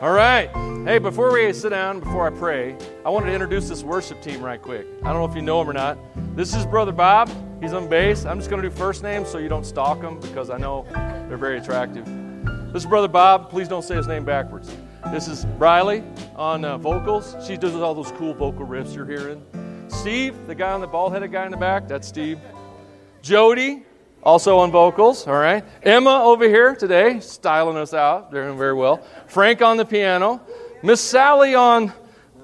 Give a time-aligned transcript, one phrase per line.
[0.00, 0.48] All right.
[0.86, 4.40] Hey, before we sit down, before I pray, I wanted to introduce this worship team
[4.40, 4.86] right quick.
[5.02, 5.98] I don't know if you know him or not.
[6.34, 7.30] This is Brother Bob.
[7.60, 8.24] He's on bass.
[8.24, 10.86] I'm just going to do first names so you don't stalk them because I know
[11.28, 12.06] they're very attractive.
[12.72, 13.50] This is Brother Bob.
[13.50, 14.74] Please don't say his name backwards.
[15.12, 16.02] This is Riley
[16.34, 17.36] on uh, vocals.
[17.46, 19.44] She does all those cool vocal riffs you're hearing.
[19.88, 22.38] Steve, the guy on the bald headed guy in the back, that's Steve.
[23.20, 23.84] Jody,
[24.22, 25.64] also on vocals, all right.
[25.82, 29.02] Emma over here today, styling us out, doing very well.
[29.26, 30.40] Frank on the piano.
[30.82, 31.92] Miss Sally on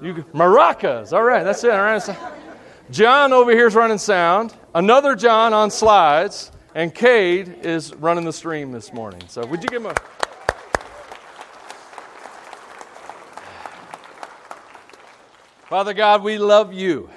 [0.01, 2.17] you, maracas, all right, that's it, all right.
[2.91, 4.53] John over here is running sound.
[4.73, 6.51] Another John on slides.
[6.77, 9.23] And Cade is running the stream this morning.
[9.27, 9.95] So would you give him a.
[15.67, 17.09] Father God, we love you.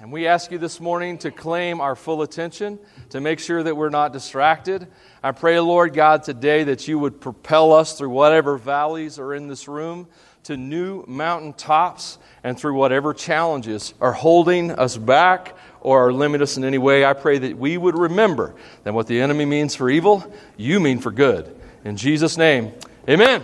[0.00, 2.78] And we ask you this morning to claim our full attention,
[3.10, 4.86] to make sure that we're not distracted.
[5.24, 9.48] I pray, Lord God, today that you would propel us through whatever valleys are in
[9.48, 10.06] this room
[10.44, 16.62] to new mountaintops and through whatever challenges are holding us back or limit us in
[16.62, 17.04] any way.
[17.04, 21.00] I pray that we would remember that what the enemy means for evil, you mean
[21.00, 21.58] for good.
[21.84, 22.72] In Jesus' name,
[23.08, 23.42] amen.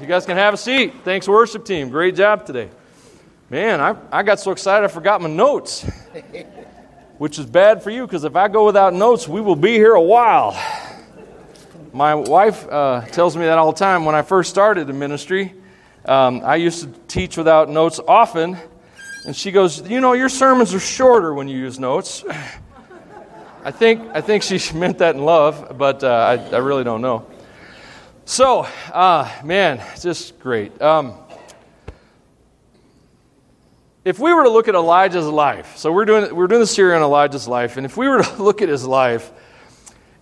[0.00, 0.94] You guys can have a seat.
[1.04, 1.90] Thanks, worship team.
[1.90, 2.70] Great job today.
[3.52, 5.82] Man, I, I got so excited I forgot my notes,
[7.18, 9.92] which is bad for you because if I go without notes, we will be here
[9.92, 10.58] a while.
[11.92, 14.06] My wife uh, tells me that all the time.
[14.06, 15.52] When I first started the ministry,
[16.06, 18.56] um, I used to teach without notes often,
[19.26, 22.24] and she goes, You know, your sermons are shorter when you use notes.
[23.64, 27.02] I think, I think she meant that in love, but uh, I, I really don't
[27.02, 27.26] know.
[28.24, 30.80] So, uh, man, just great.
[30.80, 31.18] Um,
[34.04, 36.96] if we were to look at Elijah's life, so we're doing, we're doing this series
[36.96, 39.30] on Elijah's life, and if we were to look at his life,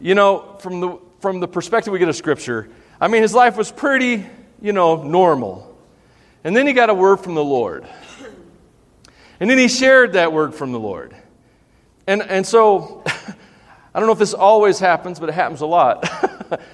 [0.00, 2.68] you know, from the, from the perspective we get of Scripture,
[3.00, 4.26] I mean, his life was pretty,
[4.60, 5.66] you know, normal.
[6.44, 7.86] And then he got a word from the Lord.
[9.40, 11.16] And then he shared that word from the Lord.
[12.06, 16.08] And, and so, I don't know if this always happens, but it happens a lot.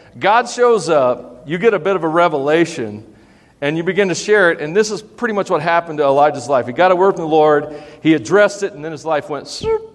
[0.19, 3.16] God shows up, you get a bit of a revelation,
[3.67, 4.61] and you begin to share it.
[4.61, 6.69] And this is pretty much what happened to Elijah's life.
[6.69, 9.49] He got a word from the Lord, he addressed it, and then his life went.
[9.49, 9.93] Swoop.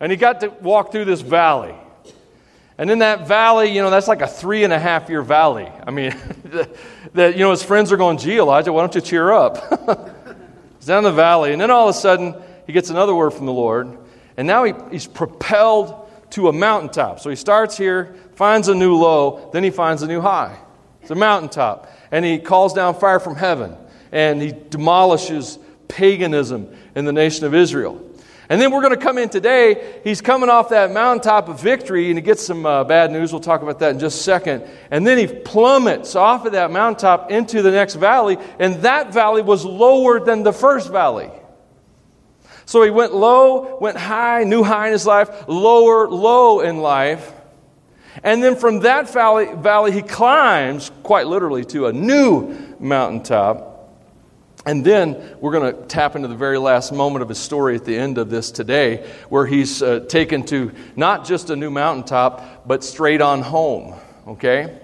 [0.00, 1.74] And he got to walk through this valley.
[2.78, 5.70] And in that valley, you know, that's like a three and a half year valley.
[5.86, 6.16] I mean,
[7.12, 9.58] that, you know, his friends are going, gee, Elijah, why don't you cheer up?
[10.78, 11.52] he's down the valley.
[11.52, 12.34] And then all of a sudden,
[12.66, 13.98] he gets another word from the Lord.
[14.38, 17.20] And now he, he's propelled to a mountaintop.
[17.20, 20.58] So he starts here, finds a new low, then he finds a new high.
[21.10, 21.90] A mountaintop.
[22.10, 23.76] And he calls down fire from heaven
[24.12, 28.06] and he demolishes paganism in the nation of Israel.
[28.48, 30.00] And then we're going to come in today.
[30.02, 33.32] He's coming off that mountaintop of victory and he gets some uh, bad news.
[33.32, 34.64] We'll talk about that in just a second.
[34.90, 38.38] And then he plummets off of that mountaintop into the next valley.
[38.58, 41.30] And that valley was lower than the first valley.
[42.66, 47.32] So he went low, went high, new high in his life, lower, low in life.
[48.22, 53.66] And then from that valley, valley, he climbs, quite literally, to a new mountaintop.
[54.66, 57.84] And then we're going to tap into the very last moment of his story at
[57.84, 62.66] the end of this today, where he's uh, taken to not just a new mountaintop,
[62.66, 63.94] but straight on home.
[64.26, 64.78] Okay?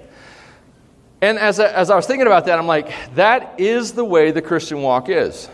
[1.20, 4.30] And as I, as I was thinking about that, I'm like, that is the way
[4.30, 5.48] the Christian walk is.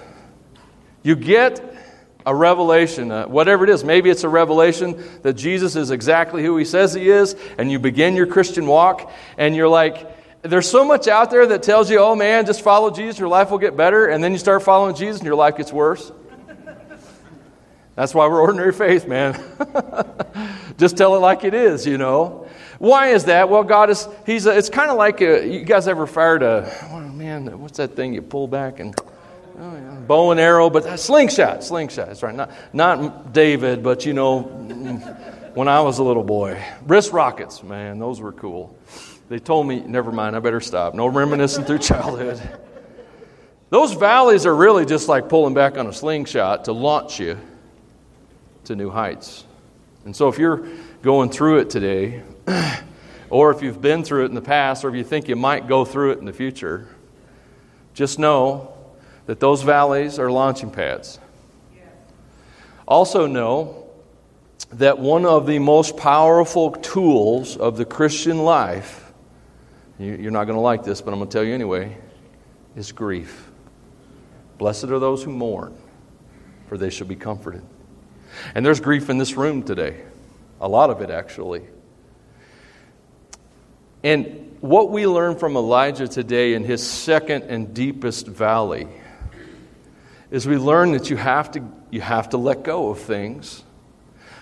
[1.02, 1.71] You get
[2.24, 3.84] a revelation, uh, whatever it is.
[3.84, 7.78] Maybe it's a revelation that Jesus is exactly who he says he is, and you
[7.78, 10.08] begin your Christian walk, and you're like,
[10.42, 13.50] there's so much out there that tells you, oh man, just follow Jesus, your life
[13.50, 16.10] will get better, and then you start following Jesus, and your life gets worse.
[17.94, 19.40] That's why we're ordinary faith, man.
[20.78, 22.48] just tell it like it is, you know.
[22.78, 23.48] Why is that?
[23.48, 26.72] Well, God is, He's, a, it's kind of like, a, you guys ever fired a,
[26.90, 28.94] oh man, what's that thing you pull back and.
[30.06, 32.08] Bow and arrow, but slingshot, slingshot.
[32.08, 32.34] That's right.
[32.34, 34.42] Not, not David, but you know,
[35.54, 36.62] when I was a little boy.
[36.86, 38.76] Wrist rockets, man, those were cool.
[39.28, 40.94] They told me, never mind, I better stop.
[40.94, 42.40] No reminiscing through childhood.
[43.70, 47.38] Those valleys are really just like pulling back on a slingshot to launch you
[48.64, 49.44] to new heights.
[50.04, 50.66] And so if you're
[51.02, 52.22] going through it today,
[53.30, 55.68] or if you've been through it in the past, or if you think you might
[55.68, 56.88] go through it in the future,
[57.94, 58.74] just know
[59.26, 61.18] that those valleys are launching pads.
[62.86, 63.86] Also, know
[64.72, 69.12] that one of the most powerful tools of the Christian life,
[69.98, 71.96] you're not going to like this, but I'm going to tell you anyway,
[72.74, 73.50] is grief.
[74.58, 75.76] Blessed are those who mourn,
[76.68, 77.62] for they shall be comforted.
[78.54, 80.00] And there's grief in this room today,
[80.60, 81.62] a lot of it actually.
[84.02, 88.88] And what we learn from Elijah today in his second and deepest valley
[90.32, 93.62] is we learn that you have to, you have to let go of things,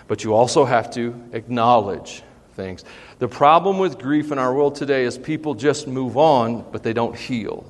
[0.07, 2.23] but you also have to acknowledge
[2.53, 2.85] things.
[3.19, 6.93] The problem with grief in our world today is people just move on, but they
[6.93, 7.65] don't heal.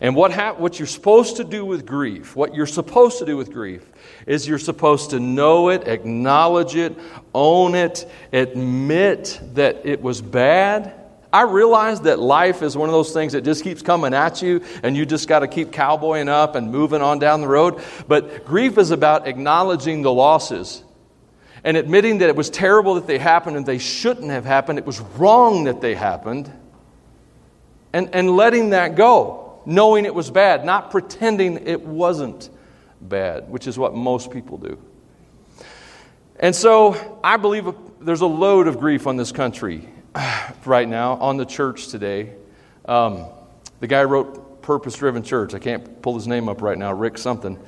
[0.00, 3.36] And what, ha- what you're supposed to do with grief, what you're supposed to do
[3.36, 3.86] with grief,
[4.26, 6.98] is you're supposed to know it, acknowledge it,
[7.34, 11.01] own it, admit that it was bad.
[11.32, 14.62] I realize that life is one of those things that just keeps coming at you,
[14.82, 17.82] and you just got to keep cowboying up and moving on down the road.
[18.06, 20.82] But grief is about acknowledging the losses
[21.64, 24.78] and admitting that it was terrible that they happened and they shouldn't have happened.
[24.78, 26.52] It was wrong that they happened.
[27.94, 32.50] And, and letting that go, knowing it was bad, not pretending it wasn't
[33.00, 34.78] bad, which is what most people do.
[36.38, 39.88] And so I believe there's a load of grief on this country
[40.64, 42.32] right now, on the church today.
[42.86, 43.26] Um,
[43.80, 45.54] the guy wrote Purpose Driven Church.
[45.54, 47.58] I can't pull his name up right now, Rick something.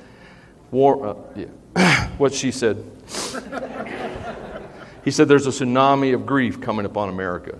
[0.71, 2.07] War, uh, yeah.
[2.17, 2.83] what she said.
[5.03, 7.57] he said there's a tsunami of grief coming upon America.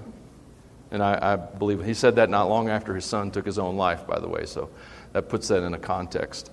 [0.92, 3.76] And I, I believe he said that not long after his son took his own
[3.76, 4.70] life, by the way, so
[5.14, 6.52] that puts that in a context.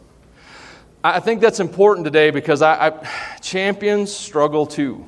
[1.05, 5.05] I think that's important today because I, I, champions struggle too.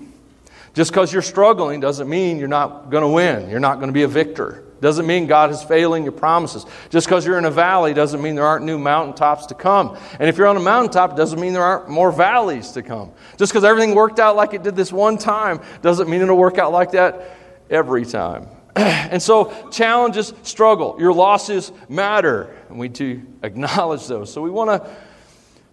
[0.75, 3.49] Just because you're struggling doesn't mean you're not going to win.
[3.49, 4.65] You're not going to be a victor.
[4.81, 6.67] Doesn't mean God is failing your promises.
[6.91, 9.97] Just because you're in a valley doesn't mean there aren't new mountaintops to come.
[10.19, 13.13] And if you're on a mountaintop, doesn't mean there aren't more valleys to come.
[13.39, 16.59] Just because everything worked out like it did this one time doesn't mean it'll work
[16.59, 17.37] out like that
[17.71, 18.49] every time.
[18.77, 20.97] and so challenges struggle.
[20.99, 22.55] Your losses matter.
[22.69, 24.33] And we do acknowledge those.
[24.33, 24.91] So we want to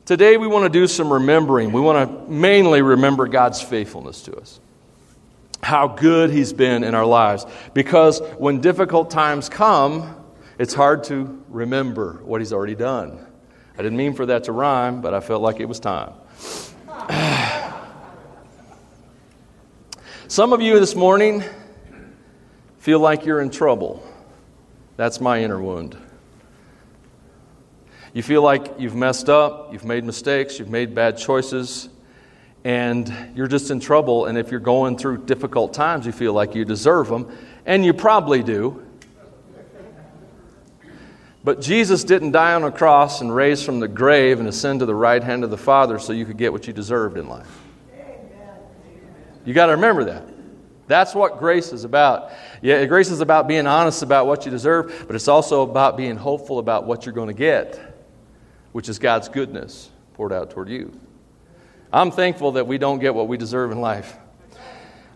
[0.04, 1.72] Today, we want to do some remembering.
[1.72, 4.60] We want to mainly remember God's faithfulness to us,
[5.64, 7.46] how good He's been in our lives.
[7.74, 10.16] Because when difficult times come,
[10.58, 13.26] it's hard to remember what He's already done.
[13.78, 16.14] I didn't mean for that to rhyme, but I felt like it was time.
[20.28, 21.44] Some of you this morning
[22.80, 24.04] feel like you're in trouble.
[24.98, 25.98] That's my inner wound.
[28.14, 31.90] You feel like you've messed up, you've made mistakes, you've made bad choices,
[32.64, 34.26] and you're just in trouble.
[34.26, 37.36] And if you're going through difficult times, you feel like you deserve them,
[37.66, 38.86] and you probably do.
[41.44, 44.86] But Jesus didn't die on a cross and raise from the grave and ascend to
[44.86, 47.60] the right hand of the Father so you could get what you deserved in life.
[49.44, 50.28] You got to remember that.
[50.88, 52.32] That's what grace is about.
[52.62, 56.16] Yeah, grace is about being honest about what you deserve, but it's also about being
[56.16, 57.92] hopeful about what you're going to get
[58.72, 60.92] which is God's goodness poured out toward you.
[61.94, 64.16] I'm thankful that we don't get what we deserve in life.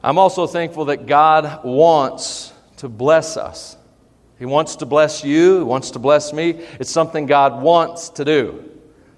[0.03, 3.77] I'm also thankful that God wants to bless us.
[4.37, 6.65] He wants to bless you, He wants to bless me.
[6.79, 8.71] It's something God wants to do.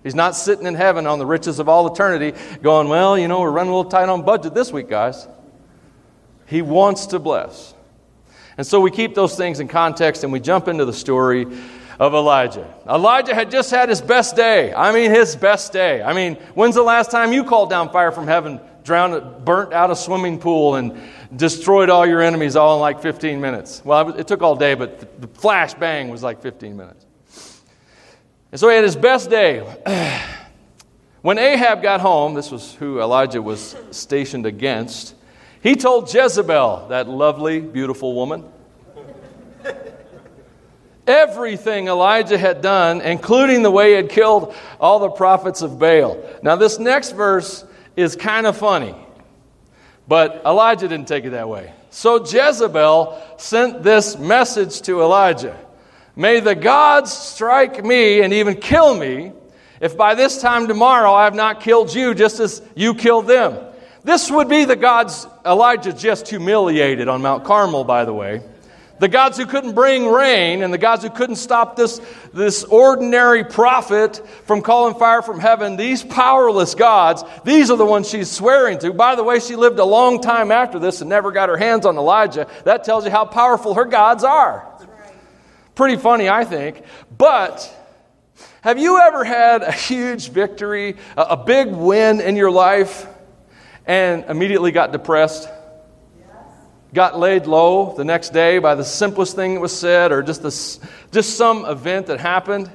[0.03, 3.41] He's not sitting in heaven on the riches of all eternity going, Well, you know,
[3.41, 5.27] we're running a little tight on budget this week, guys.
[6.45, 7.73] He wants to bless.
[8.57, 11.45] And so we keep those things in context and we jump into the story
[11.99, 12.73] of Elijah.
[12.87, 14.73] Elijah had just had his best day.
[14.73, 16.01] I mean, his best day.
[16.03, 19.89] I mean, when's the last time you called down fire from heaven, drowned, burnt out
[19.89, 20.99] a swimming pool, and
[21.35, 23.81] destroyed all your enemies all in like 15 minutes?
[23.83, 27.05] Well, it took all day, but the flash bang was like 15 minutes.
[28.51, 29.63] And so he had his best day.
[31.23, 35.13] When Ahab got home, this was who Elijah was stationed against,
[35.61, 38.45] he told Jezebel, that lovely, beautiful woman,
[41.07, 46.21] everything Elijah had done, including the way he had killed all the prophets of Baal.
[46.43, 48.95] Now, this next verse is kind of funny,
[50.07, 51.73] but Elijah didn't take it that way.
[51.89, 55.57] So Jezebel sent this message to Elijah
[56.17, 59.33] May the gods strike me and even kill me
[59.79, 63.55] if by this time tomorrow I have not killed you just as you killed them.
[64.03, 68.41] This would be the gods Elijah just humiliated on Mount Carmel, by the way.
[68.99, 72.01] The gods who couldn't bring rain and the gods who couldn't stop this,
[72.33, 78.09] this ordinary prophet from calling fire from heaven, these powerless gods, these are the ones
[78.09, 78.93] she's swearing to.
[78.93, 81.85] By the way, she lived a long time after this and never got her hands
[81.85, 82.47] on Elijah.
[82.63, 84.67] That tells you how powerful her gods are.
[85.75, 86.81] Pretty funny, I think.
[87.15, 87.71] But
[88.61, 93.05] have you ever had a huge victory, a big win in your life,
[93.85, 95.47] and immediately got depressed?
[96.93, 100.43] Got laid low the next day by the simplest thing that was said or just,
[100.43, 100.79] this,
[101.11, 102.71] just some event that happened.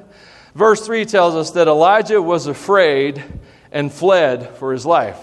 [0.55, 3.23] Verse 3 tells us that Elijah was afraid
[3.71, 5.19] and fled for his life.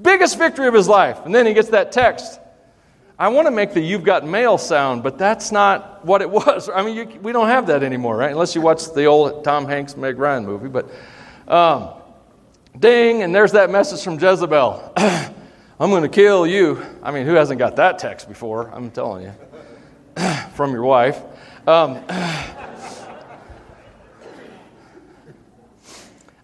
[0.00, 1.24] Biggest victory of his life.
[1.24, 2.40] And then he gets that text
[3.16, 6.68] I want to make the you've got mail sound, but that's not what it was.
[6.68, 8.32] I mean, you, we don't have that anymore, right?
[8.32, 10.68] Unless you watch the old Tom Hanks, Meg Ryan movie.
[10.68, 10.90] But
[11.46, 11.90] um,
[12.78, 14.94] ding, and there's that message from Jezebel
[15.78, 16.84] I'm going to kill you.
[17.02, 18.70] I mean, who hasn't got that text before?
[18.72, 19.32] I'm telling you.
[20.54, 21.20] from your wife.
[21.66, 22.00] Um,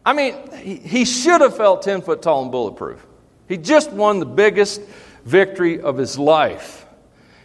[0.05, 3.07] I mean, he, he should have felt 10 foot tall and bulletproof.
[3.49, 4.81] He just won the biggest
[5.25, 6.85] victory of his life.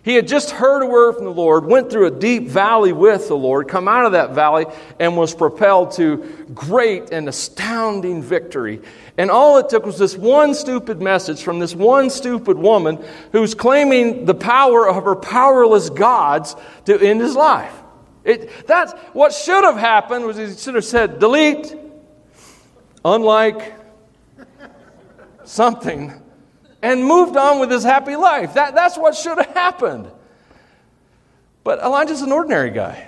[0.05, 3.27] He had just heard a word from the Lord, went through a deep valley with
[3.27, 4.67] the Lord, come out of that valley,
[4.99, 6.17] and was propelled to
[6.53, 8.83] great and astounding victory.
[9.17, 13.55] And all it took was this one stupid message from this one stupid woman who's
[13.55, 17.73] claiming the power of her powerless gods to end his life.
[18.23, 21.75] It, that's what should have happened was he should have said, delete,
[23.03, 23.73] unlike
[25.45, 26.13] something
[26.85, 28.53] and moved on with his happy life.
[28.53, 30.07] That, that's what should have happened.
[31.63, 33.07] But Elijah's an ordinary guy.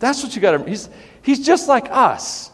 [0.00, 0.68] That's what you got to.
[0.68, 0.88] He's,
[1.22, 2.50] he's just like us.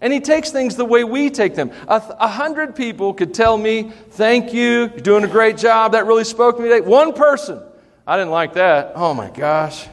[0.00, 1.70] And he takes things the way we take them.
[1.86, 6.06] A, a, hundred people could tell me, Thank you, you're doing a great job, that
[6.06, 6.80] really spoke to me today.
[6.80, 7.62] One person,
[8.08, 8.92] I didn't like that.
[8.96, 9.86] Oh my gosh.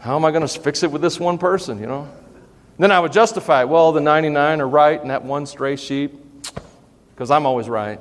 [0.00, 2.06] How am I going to fix it with this one person, you know?
[2.78, 3.70] Then I would justify it.
[3.70, 6.12] Well, the 99 are right and that one stray sheep,
[7.14, 7.98] because I'm always right.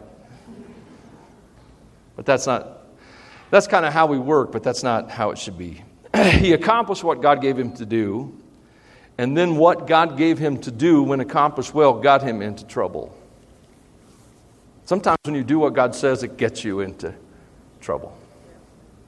[2.21, 2.77] But that's not,
[3.49, 5.83] that's kind of how we work, but that's not how it should be.
[6.15, 8.37] he accomplished what God gave him to do,
[9.17, 13.11] and then what God gave him to do, when accomplished well, got him into trouble.
[14.85, 17.11] Sometimes when you do what God says, it gets you into
[17.79, 18.15] trouble.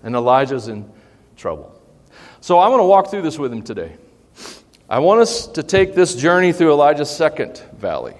[0.02, 0.92] And Elijah's in
[1.38, 1.80] trouble.
[2.42, 3.96] So I want to walk through this with him today.
[4.90, 8.16] I want us to take this journey through Elijah's second valley.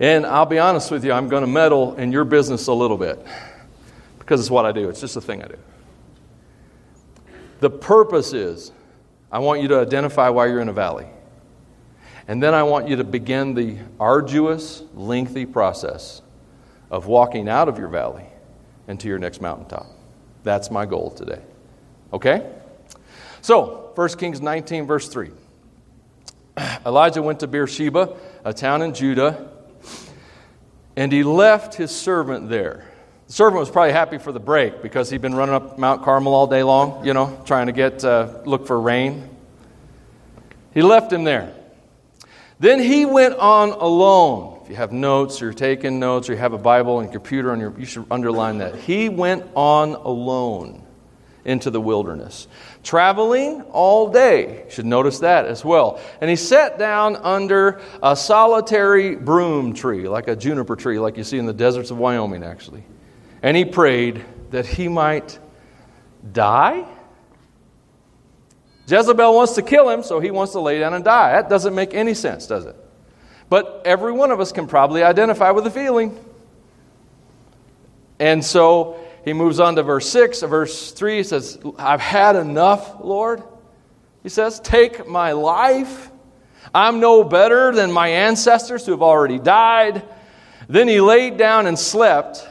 [0.00, 2.96] And I'll be honest with you, I'm going to meddle in your business a little
[2.96, 3.24] bit
[4.18, 5.58] because it's what I do, it's just a thing I do.
[7.60, 8.72] The purpose is
[9.30, 11.06] I want you to identify why you're in a valley.
[12.26, 16.22] And then I want you to begin the arduous, lengthy process
[16.90, 18.24] of walking out of your valley
[18.88, 19.86] into your next mountaintop.
[20.42, 21.40] That's my goal today.
[22.12, 22.50] Okay?
[23.42, 25.30] So, 1 Kings 19, verse 3.
[26.86, 29.50] Elijah went to Beersheba, a town in Judah
[30.96, 32.84] and he left his servant there.
[33.26, 36.34] The servant was probably happy for the break because he'd been running up Mount Carmel
[36.34, 39.28] all day long, you know, trying to get uh, look for rain.
[40.72, 41.54] He left him there.
[42.58, 44.60] Then he went on alone.
[44.62, 47.52] If you have notes, or you're taking notes, or you have a Bible and computer
[47.52, 48.76] on your, you should underline that.
[48.76, 50.82] He went on alone
[51.44, 52.48] into the wilderness,
[52.84, 54.64] traveling all day.
[54.64, 56.00] You should notice that as well.
[56.20, 61.24] And he sat down under a solitary broom tree, like a juniper tree, like you
[61.24, 62.84] see in the deserts of Wyoming, actually.
[63.42, 65.38] And he prayed that he might
[66.32, 66.86] die.
[68.86, 71.32] Jezebel wants to kill him, so he wants to lay down and die.
[71.32, 72.76] That doesn't make any sense, does it?
[73.48, 76.22] But every one of us can probably identify with the feeling.
[78.18, 80.42] And so he moves on to verse 6.
[80.42, 83.42] Verse 3 he says, I've had enough, Lord.
[84.22, 86.10] He says, Take my life.
[86.74, 90.02] I'm no better than my ancestors who have already died.
[90.68, 92.46] Then he laid down and slept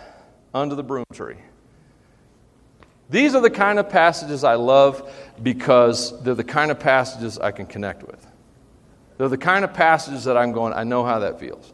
[0.54, 1.38] under the broom tree.
[3.10, 5.12] These are the kind of passages I love
[5.42, 8.26] because they're the kind of passages I can connect with.
[9.18, 11.72] They're the kind of passages that I'm going, I know how that feels.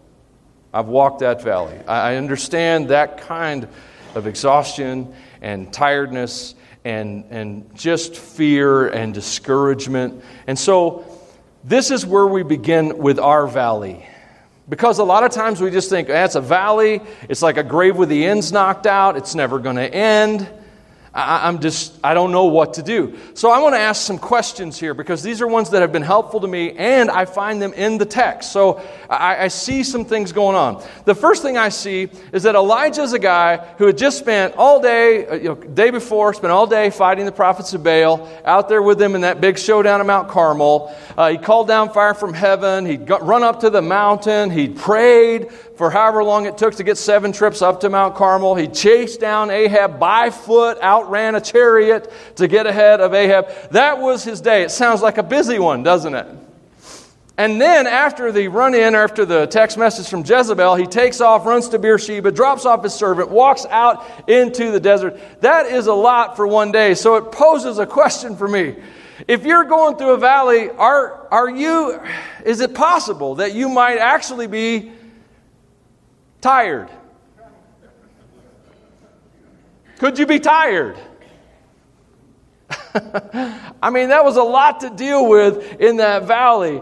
[0.74, 1.78] I've walked that valley.
[1.88, 3.68] I understand that kind
[4.16, 10.24] of exhaustion and tiredness and, and just fear and discouragement.
[10.48, 11.06] And so,
[11.64, 14.06] this is where we begin with our valley.
[14.70, 17.64] Because a lot of times we just think, eh, that's a valley, it's like a
[17.64, 20.48] grave with the ends knocked out, it's never going to end.
[21.14, 23.18] I, am just, I don't know what to do.
[23.34, 26.04] So I want to ask some questions here because these are ones that have been
[26.04, 28.52] helpful to me and I find them in the text.
[28.52, 30.84] So I, I see some things going on.
[31.06, 34.56] The first thing I see is that Elijah is a guy who had just spent
[34.56, 38.30] all day, uh, you know, day before, spent all day fighting the prophets of Baal,
[38.46, 40.96] out there with them in that big showdown at Mount Carmel.
[41.18, 42.86] Uh, he called down fire from heaven.
[42.86, 44.52] He'd got, run up to the mountain.
[44.52, 48.54] He prayed for however long it took to get seven trips up to Mount Carmel.
[48.54, 53.48] He chased down Ahab by foot, outran a chariot to get ahead of Ahab.
[53.72, 54.64] That was his day.
[54.64, 56.28] It sounds like a busy one, doesn't it?
[57.38, 61.46] And then after the run in, after the text message from Jezebel, he takes off,
[61.46, 65.18] runs to Beersheba, drops off his servant, walks out into the desert.
[65.42, 66.96] That is a lot for one day.
[66.96, 68.76] So it poses a question for me.
[69.26, 72.02] If you're going through a valley, are, are you,
[72.46, 74.92] is it possible that you might actually be
[76.42, 76.90] tired.
[80.00, 80.98] Could you be tired?
[83.82, 86.82] I mean, that was a lot to deal with in that valley.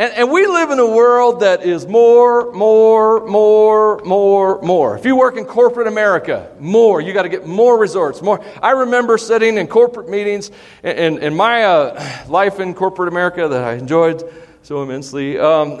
[0.00, 4.96] And, and, we live in a world that is more, more, more, more, more.
[4.96, 7.00] If you work in corporate America, more.
[7.00, 8.44] You got to get more resorts, more.
[8.62, 10.52] I remember sitting in corporate meetings
[10.84, 14.22] in, in my uh, life in corporate America that I enjoyed
[14.62, 15.36] so immensely.
[15.36, 15.80] Um,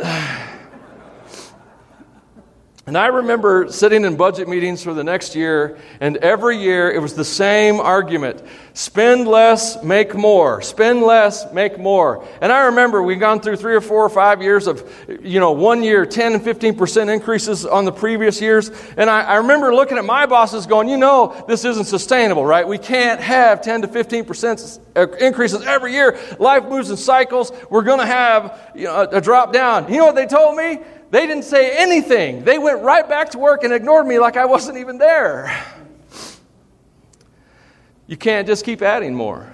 [2.88, 7.02] and I remember sitting in budget meetings for the next year, and every year it
[7.02, 8.42] was the same argument
[8.72, 10.62] spend less, make more.
[10.62, 12.24] Spend less, make more.
[12.40, 14.88] And I remember we've gone through three or four or five years of,
[15.20, 18.70] you know, one year, 10 and 15% increases on the previous years.
[18.96, 22.66] And I, I remember looking at my bosses going, you know, this isn't sustainable, right?
[22.66, 26.16] We can't have 10 to 15% uh, increases every year.
[26.38, 27.52] Life moves in cycles.
[27.68, 29.92] We're going to have you know, a, a drop down.
[29.92, 30.78] You know what they told me?
[31.10, 32.44] They didn't say anything.
[32.44, 35.64] They went right back to work and ignored me like I wasn't even there.
[38.06, 39.52] You can't just keep adding more.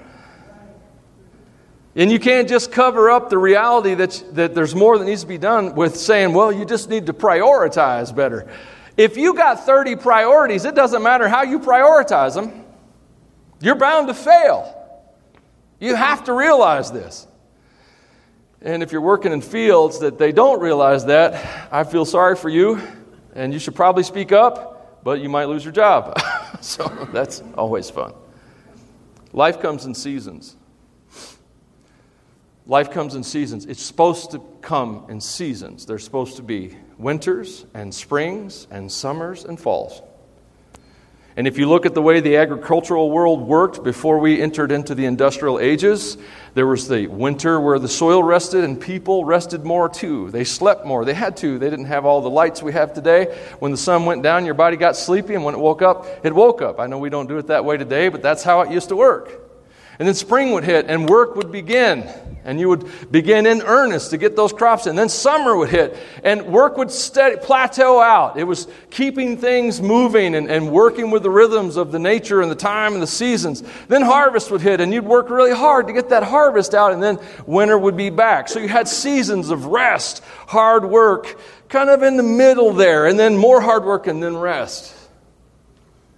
[1.97, 5.29] And you can't just cover up the reality that, that there's more that needs to
[5.29, 8.49] be done with saying, well, you just need to prioritize better.
[8.97, 12.65] If you got 30 priorities, it doesn't matter how you prioritize them,
[13.61, 14.81] you're bound to fail.
[15.79, 17.27] You have to realize this.
[18.65, 22.49] And if you're working in fields that they don't realize that, I feel sorry for
[22.49, 22.81] you,
[23.35, 26.19] and you should probably speak up, but you might lose your job.
[26.63, 28.15] so that's always fun.
[29.35, 30.57] Life comes in seasons.
[32.67, 33.67] Life comes in seasons.
[33.67, 35.85] It's supposed to come in seasons.
[35.85, 40.01] There's supposed to be winters and springs and summers and falls.
[41.37, 44.95] And if you look at the way the agricultural world worked before we entered into
[44.95, 46.17] the industrial ages,
[46.55, 50.31] there was the winter where the soil rested and people rested more too.
[50.31, 51.05] They slept more.
[51.05, 51.59] They had to.
[51.59, 53.37] They didn't have all the lights we have today.
[53.59, 56.33] When the sun went down, your body got sleepy, and when it woke up, it
[56.33, 56.79] woke up.
[56.79, 58.97] I know we don't do it that way today, but that's how it used to
[58.97, 59.44] work.
[59.99, 62.09] And then spring would hit and work would begin.
[62.47, 64.97] And you would begin in earnest to get those crops in.
[64.97, 68.37] Then summer would hit and work would steady, plateau out.
[68.37, 72.51] It was keeping things moving and, and working with the rhythms of the nature and
[72.51, 73.63] the time and the seasons.
[73.89, 76.93] Then harvest would hit and you'd work really hard to get that harvest out.
[76.93, 78.49] And then winter would be back.
[78.49, 81.39] So you had seasons of rest, hard work,
[81.71, 83.07] kind of in the middle there.
[83.07, 84.94] And then more hard work and then rest.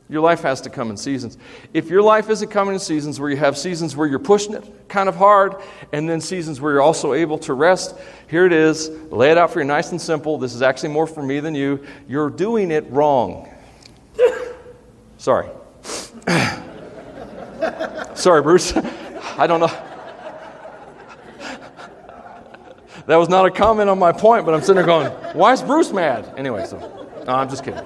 [0.09, 1.37] Your life has to come in seasons.
[1.75, 4.65] If your life isn't coming in seasons where you have seasons where you're pushing it
[4.89, 5.57] kind of hard,
[5.93, 7.97] and then seasons where you're also able to rest,
[8.29, 8.89] here it is.
[9.11, 10.39] Lay it out for you nice and simple.
[10.39, 11.85] This is actually more for me than you.
[12.07, 13.53] You're doing it wrong.
[15.19, 15.49] Sorry.
[18.15, 18.77] Sorry, Bruce.
[19.39, 19.83] I don't know.
[23.07, 25.63] That was not a comment on my point, but I'm sitting there going, why is
[25.63, 26.33] Bruce mad?
[26.37, 26.79] Anyway, so
[27.27, 27.83] no, I'm just kidding.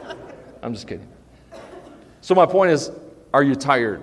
[0.62, 1.06] I'm just kidding.
[2.20, 2.90] So, my point is
[3.32, 4.02] are you tired?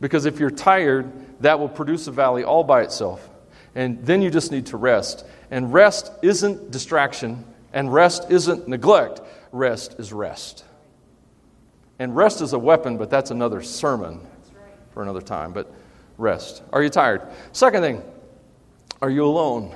[0.00, 3.28] Because if you're tired, that will produce a valley all by itself.
[3.74, 5.24] And then you just need to rest.
[5.50, 9.20] And rest isn't distraction, and rest isn't neglect.
[9.52, 10.64] Rest is rest.
[11.98, 14.20] And rest is a weapon, but that's another sermon
[14.92, 15.52] for another time.
[15.52, 15.72] But
[16.18, 16.62] rest.
[16.72, 17.22] Are you tired?
[17.52, 18.02] Second thing,
[19.00, 19.74] are you alone?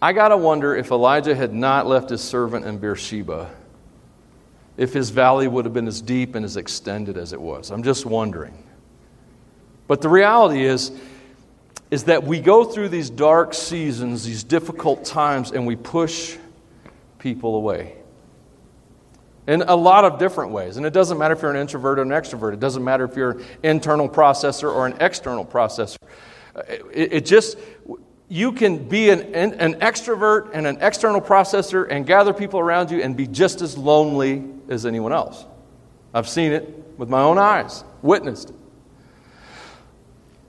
[0.00, 3.50] I got to wonder if Elijah had not left his servant in Beersheba
[4.76, 7.70] if his valley would have been as deep and as extended as it was.
[7.70, 8.62] I'm just wondering.
[9.86, 10.92] But the reality is,
[11.90, 16.38] is that we go through these dark seasons, these difficult times, and we push
[17.18, 17.96] people away.
[19.46, 20.76] In a lot of different ways.
[20.76, 22.54] And it doesn't matter if you're an introvert or an extrovert.
[22.54, 25.96] It doesn't matter if you're an internal processor or an external processor.
[26.92, 27.58] It, it just,
[28.32, 33.02] you can be an, an, extrovert and an external processor and gather people around you
[33.02, 35.44] and be just as lonely as anyone else.
[36.14, 36.66] I've seen it
[36.96, 38.56] with my own eyes, witnessed it.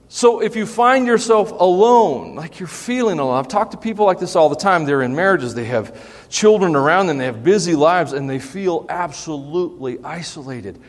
[0.08, 4.18] So if you find yourself alone, like you're feeling alone, I've talked to people like
[4.18, 4.86] this all the time.
[4.86, 8.86] They're in marriages, they have children around them, they have busy lives, and they feel
[8.88, 10.80] absolutely isolated.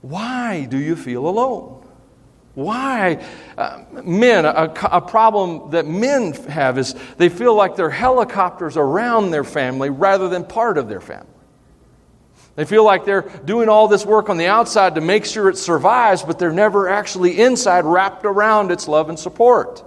[0.00, 1.77] Why do you feel alone?
[2.58, 3.24] Why?
[3.56, 9.30] Uh, men, a, a, problem that men have is they feel like they're helicopters around
[9.30, 11.28] their family rather than part of their family.
[12.56, 15.56] They feel like they're doing all this work on the outside to make sure it
[15.56, 19.84] survives, but they're never actually inside wrapped around its love and support.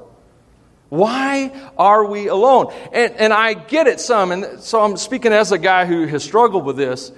[0.88, 2.73] Why are we alone?
[2.93, 6.23] And, and I get it some, and so I'm speaking as a guy who has
[6.23, 7.12] struggled with this.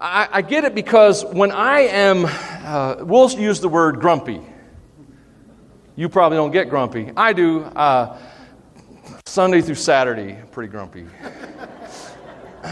[0.00, 4.40] I, I get it because when I am, uh, we'll use the word grumpy.
[5.96, 7.12] You probably don't get grumpy.
[7.16, 7.62] I do.
[7.62, 8.18] Uh,
[9.26, 11.06] Sunday through Saturday, pretty grumpy.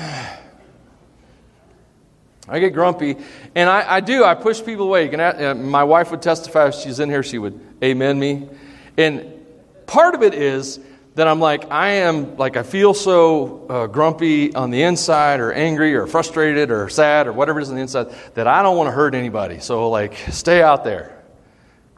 [2.51, 3.17] I get grumpy,
[3.55, 4.25] and I, I do.
[4.25, 5.09] I push people away.
[5.15, 8.49] Uh, my wife would testify if she's in here, she would amen me.
[8.97, 9.47] And
[9.87, 10.81] part of it is
[11.15, 15.53] that I'm like, I am, like, I feel so uh, grumpy on the inside, or
[15.53, 18.77] angry, or frustrated, or sad, or whatever it is on the inside, that I don't
[18.77, 19.61] want to hurt anybody.
[19.61, 21.18] So, like, stay out there.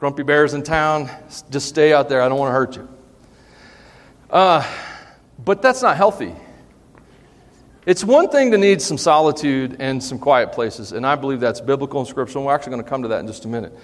[0.01, 1.11] Grumpy bears in town,
[1.51, 2.23] just stay out there.
[2.23, 2.89] I don't want to hurt you.
[4.31, 4.67] Uh,
[5.45, 6.35] but that's not healthy.
[7.85, 11.61] It's one thing to need some solitude and some quiet places, and I believe that's
[11.61, 12.47] biblical and scriptural.
[12.47, 13.77] We're actually going to come to that in just a minute.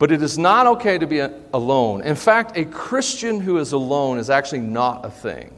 [0.00, 2.02] But it is not okay to be alone.
[2.02, 5.54] In fact, a Christian who is alone is actually not a thing.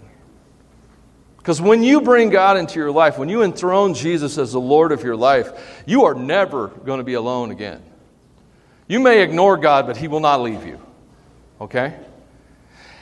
[1.38, 4.92] Because when you bring God into your life, when you enthrone Jesus as the Lord
[4.92, 7.82] of your life, you are never going to be alone again.
[8.88, 10.80] You may ignore God, but He will not leave you.
[11.60, 11.94] Okay?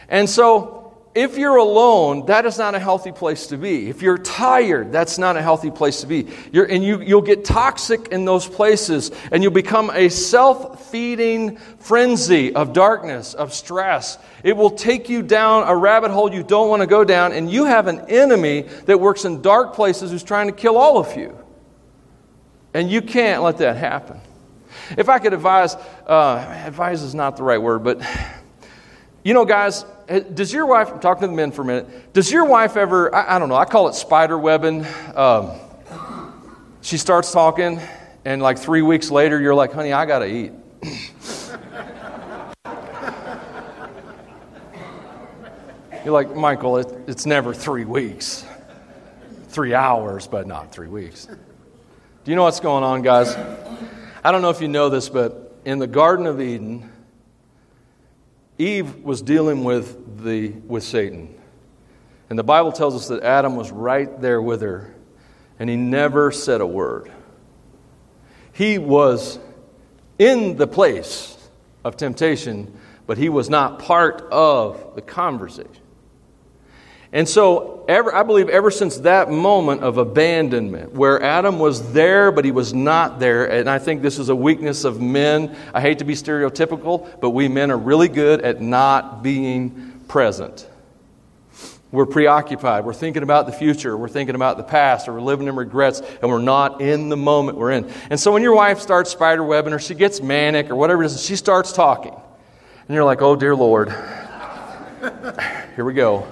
[0.08, 3.88] And so if you're alone, that is not a healthy place to be.
[3.88, 6.26] If you're tired, that's not a healthy place to be.
[6.50, 11.56] You're, and you, you'll get toxic in those places, and you'll become a self feeding
[11.78, 14.18] frenzy of darkness, of stress.
[14.42, 17.48] It will take you down a rabbit hole you don't want to go down, and
[17.48, 21.16] you have an enemy that works in dark places who's trying to kill all of
[21.16, 21.38] you.
[22.72, 24.20] And you can't let that happen.
[24.96, 25.74] If I could advise,
[26.06, 28.00] uh, advise is not the right word, but
[29.24, 29.84] you know, guys,
[30.34, 33.12] does your wife, I'm talking to the men for a minute, does your wife ever,
[33.14, 34.86] I, I don't know, I call it spider webbing.
[35.14, 35.52] Um,
[36.82, 37.80] she starts talking,
[38.26, 40.52] and like three weeks later, you're like, honey, I got to eat.
[46.04, 48.44] you're like, Michael, it, it's never three weeks,
[49.48, 51.24] three hours, but not three weeks.
[51.24, 53.34] Do you know what's going on, guys?
[54.24, 56.90] I don't know if you know this, but in the Garden of Eden,
[58.56, 61.34] Eve was dealing with, the, with Satan.
[62.30, 64.94] And the Bible tells us that Adam was right there with her,
[65.58, 67.12] and he never said a word.
[68.54, 69.38] He was
[70.18, 71.36] in the place
[71.84, 75.82] of temptation, but he was not part of the conversation.
[77.12, 82.32] And so, ever, I believe ever since that moment of abandonment, where Adam was there,
[82.32, 85.56] but he was not there, and I think this is a weakness of men.
[85.72, 90.68] I hate to be stereotypical, but we men are really good at not being present.
[91.92, 92.84] We're preoccupied.
[92.84, 93.96] We're thinking about the future.
[93.96, 97.16] We're thinking about the past, or we're living in regrets, and we're not in the
[97.16, 97.88] moment we're in.
[98.10, 101.06] And so, when your wife starts spider webbing, or she gets manic, or whatever it
[101.06, 102.12] is, she starts talking.
[102.12, 103.90] And you're like, oh, dear Lord.
[105.76, 106.26] Here we go.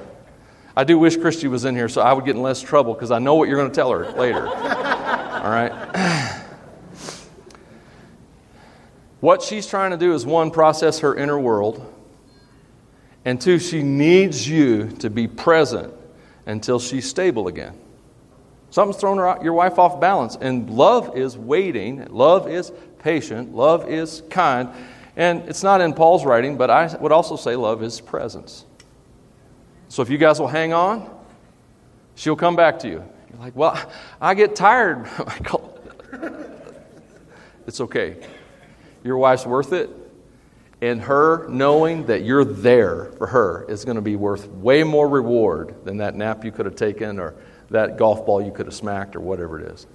[0.77, 3.11] I do wish Christy was in here so I would get in less trouble because
[3.11, 4.47] I know what you're going to tell her later.
[4.47, 5.73] All right?
[9.21, 11.87] what she's trying to do is one, process her inner world,
[13.25, 15.93] and two, she needs you to be present
[16.47, 17.79] until she's stable again.
[18.71, 23.89] Something's thrown her your wife off balance, and love is waiting, love is patient, love
[23.89, 24.71] is kind.
[25.15, 28.65] And it's not in Paul's writing, but I would also say love is presence.
[29.93, 31.07] So if you guys will hang on,
[32.15, 33.05] she'll come back to you.
[33.31, 33.79] You're like, well,
[34.23, 35.07] I get tired.
[35.53, 35.69] Oh
[37.67, 38.17] it's okay.
[39.05, 39.91] Your wife's worth it.
[40.81, 45.09] And her knowing that you're there for her is going to be worth way more
[45.09, 47.35] reward than that nap you could have taken or
[47.71, 49.87] that golf ball you could have smacked or whatever it is.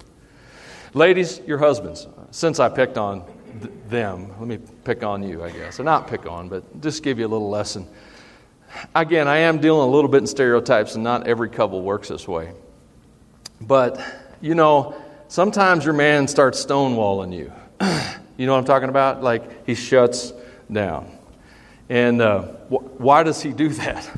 [0.94, 3.24] Ladies, your husbands, since I picked on
[3.60, 5.80] th- them, let me pick on you, I guess.
[5.80, 7.86] Or not pick on, but just give you a little lesson.
[8.94, 12.28] Again, I am dealing a little bit in stereotypes, and not every couple works this
[12.28, 12.52] way.
[13.60, 14.00] But,
[14.40, 17.52] you know, sometimes your man starts stonewalling you.
[18.36, 19.22] you know what I'm talking about?
[19.22, 20.32] Like he shuts
[20.70, 21.10] down.
[21.88, 24.08] And uh, wh- why does he do that?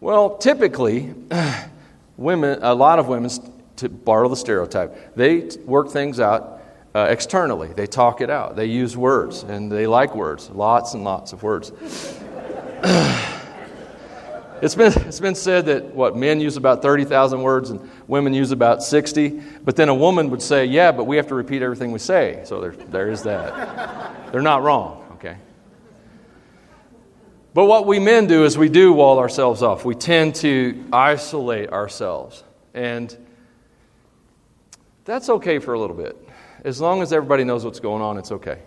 [0.00, 1.14] Well, typically,
[2.16, 3.30] women, a lot of women,
[3.76, 6.62] to borrow the stereotype, they work things out
[6.94, 7.68] uh, externally.
[7.68, 8.56] They talk it out.
[8.56, 11.72] They use words, and they like words, lots and lots of words.
[14.62, 18.50] It's been, it's been said that what men use about 30,000 words and women use
[18.50, 19.40] about 60.
[19.64, 22.42] But then a woman would say, Yeah, but we have to repeat everything we say.
[22.44, 24.32] So there, there is that.
[24.32, 25.36] They're not wrong, okay?
[27.54, 29.84] But what we men do is we do wall ourselves off.
[29.84, 32.44] We tend to isolate ourselves.
[32.74, 33.16] And
[35.04, 36.16] that's okay for a little bit.
[36.64, 38.58] As long as everybody knows what's going on, it's okay.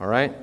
[0.00, 0.34] All right?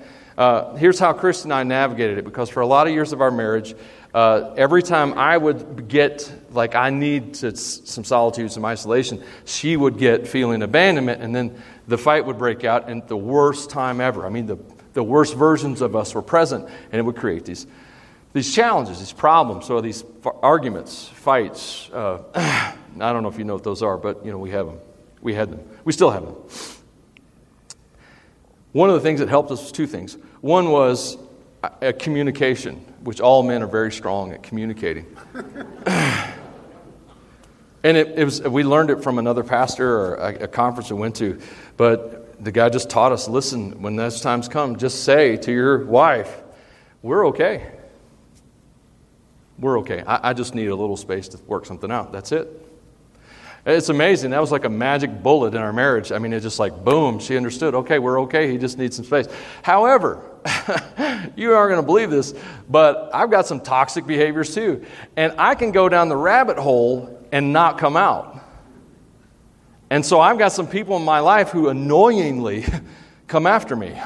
[0.41, 3.21] Uh, here's how Chris and I navigated it because for a lot of years of
[3.21, 3.75] our marriage,
[4.11, 9.77] uh, every time I would get like I need to, some solitude, some isolation, she
[9.77, 14.01] would get feeling abandonment, and then the fight would break out, and the worst time
[14.01, 14.25] ever.
[14.25, 14.57] I mean, the,
[14.93, 17.67] the worst versions of us were present, and it would create these,
[18.33, 20.03] these challenges, these problems, so these
[20.41, 21.87] arguments, fights.
[21.93, 24.65] Uh, I don't know if you know what those are, but you know we have
[24.65, 24.79] them.
[25.21, 25.59] We had them.
[25.85, 26.35] We still have them.
[28.71, 30.17] One of the things that helped us was two things.
[30.41, 31.17] One was
[31.81, 35.05] a communication, which all men are very strong at communicating.
[35.85, 36.35] and
[37.83, 41.15] it, it, was, we learned it from another pastor or a, a conference we went
[41.17, 41.39] to.
[41.77, 45.85] But the guy just taught us listen, when those times come, just say to your
[45.85, 46.41] wife,
[47.03, 47.71] We're okay.
[49.59, 50.01] We're okay.
[50.01, 52.11] I, I just need a little space to work something out.
[52.11, 52.47] That's it.
[53.63, 54.31] It's amazing.
[54.31, 56.11] That was like a magic bullet in our marriage.
[56.11, 57.75] I mean, it's just like boom, she understood.
[57.75, 58.51] Okay, we're okay.
[58.51, 59.27] He just needs some space.
[59.61, 60.30] However,
[61.35, 62.33] you aren't going to believe this,
[62.69, 64.85] but I've got some toxic behaviors too.
[65.15, 68.39] And I can go down the rabbit hole and not come out.
[69.89, 72.65] And so I've got some people in my life who annoyingly
[73.27, 73.89] come after me.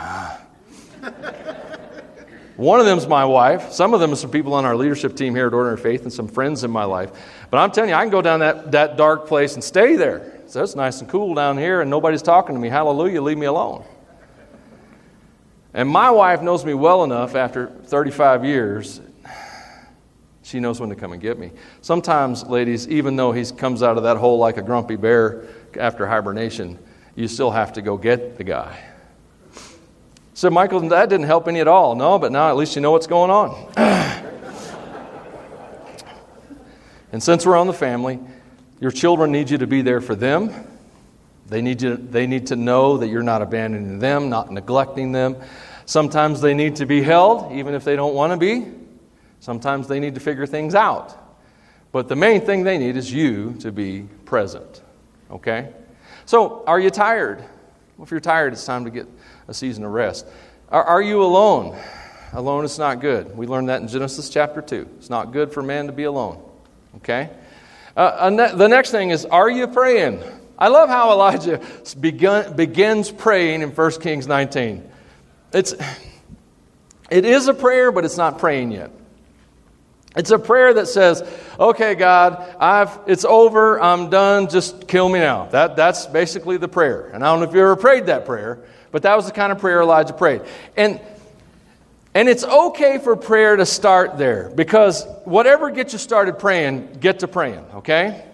[2.56, 3.72] One of them is my wife.
[3.72, 6.14] Some of them are some people on our leadership team here at Ordinary Faith and
[6.14, 7.12] some friends in my life.
[7.52, 10.42] But I'm telling you, I can go down that, that dark place and stay there.
[10.48, 12.70] So it's nice and cool down here, and nobody's talking to me.
[12.70, 13.84] Hallelujah, leave me alone.
[15.76, 19.02] And my wife knows me well enough after 35 years,
[20.42, 21.52] she knows when to come and get me.
[21.82, 25.44] Sometimes, ladies, even though he comes out of that hole like a grumpy bear
[25.78, 26.80] after hibernation,
[27.18, 28.80] you still have to go get the guy.
[30.34, 31.94] So, Michael, that didn't help any at all.
[31.94, 33.74] No, but now at least you know what's going on.
[37.12, 38.22] and since we're on the family,
[38.80, 40.54] your children need you to be there for them.
[41.48, 45.36] They need, you, they need to know that you're not abandoning them, not neglecting them.
[45.86, 48.72] Sometimes they need to be held, even if they don't want to be.
[49.40, 51.16] Sometimes they need to figure things out.
[51.92, 54.82] But the main thing they need is you to be present.
[55.30, 55.72] Okay?
[56.26, 57.40] So, are you tired?
[57.98, 59.08] Well, if you're tired, it's time to get
[59.48, 60.26] a season of rest.
[60.70, 61.78] Are, are you alone?
[62.34, 63.38] Alone is not good.
[63.38, 64.90] We learned that in Genesis chapter 2.
[64.98, 66.42] It's not good for man to be alone.
[66.98, 67.30] Okay?
[67.96, 70.22] Uh, the next thing is, are you praying?
[70.58, 71.62] I love how Elijah
[72.00, 74.90] begun, begins praying in 1 Kings 19.
[75.56, 75.74] It's,
[77.10, 78.92] it is a prayer, but it's not praying yet.
[80.18, 81.24] It's a prayer that says,
[81.58, 85.46] okay, God, I've, it's over, I'm done, just kill me now.
[85.48, 87.10] That, that's basically the prayer.
[87.14, 89.52] And I don't know if you ever prayed that prayer, but that was the kind
[89.52, 90.42] of prayer Elijah prayed.
[90.76, 91.00] And,
[92.14, 97.20] and it's okay for prayer to start there because whatever gets you started praying, get
[97.20, 98.26] to praying, okay?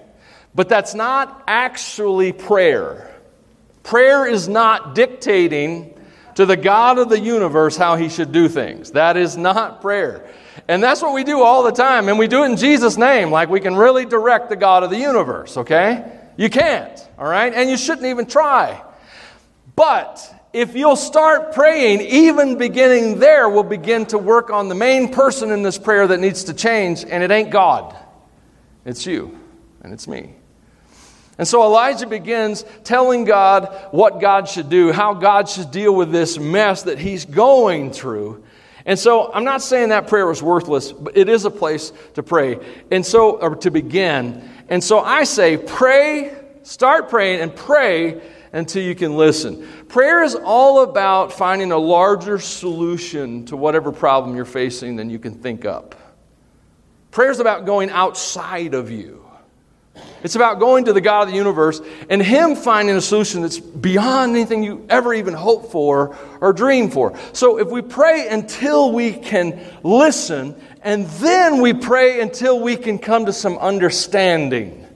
[0.55, 3.15] But that's not actually prayer.
[3.83, 5.99] Prayer is not dictating
[6.41, 8.91] to the God of the universe how he should do things.
[8.91, 10.27] That is not prayer.
[10.67, 12.09] And that's what we do all the time.
[12.09, 14.89] And we do it in Jesus' name, like we can really direct the God of
[14.89, 16.19] the universe, okay?
[16.37, 17.53] You can't, all right?
[17.53, 18.81] And you shouldn't even try.
[19.75, 25.13] But if you'll start praying, even beginning there, we'll begin to work on the main
[25.13, 27.95] person in this prayer that needs to change, and it ain't God.
[28.83, 29.39] It's you,
[29.83, 30.33] and it's me.
[31.37, 36.11] And so Elijah begins telling God what God should do, how God should deal with
[36.11, 38.43] this mess that he's going through.
[38.85, 42.23] And so I'm not saying that prayer was worthless, but it is a place to
[42.23, 42.59] pray.
[42.91, 44.49] And so, or to begin.
[44.69, 48.21] And so I say, pray, start praying, and pray
[48.53, 49.67] until you can listen.
[49.87, 55.19] Prayer is all about finding a larger solution to whatever problem you're facing than you
[55.19, 55.95] can think up.
[57.11, 59.20] Prayer is about going outside of you.
[60.23, 63.59] It's about going to the God of the universe and Him finding a solution that's
[63.59, 67.17] beyond anything you ever even hope for or dream for.
[67.33, 72.99] So if we pray until we can listen, and then we pray until we can
[72.99, 74.87] come to some understanding.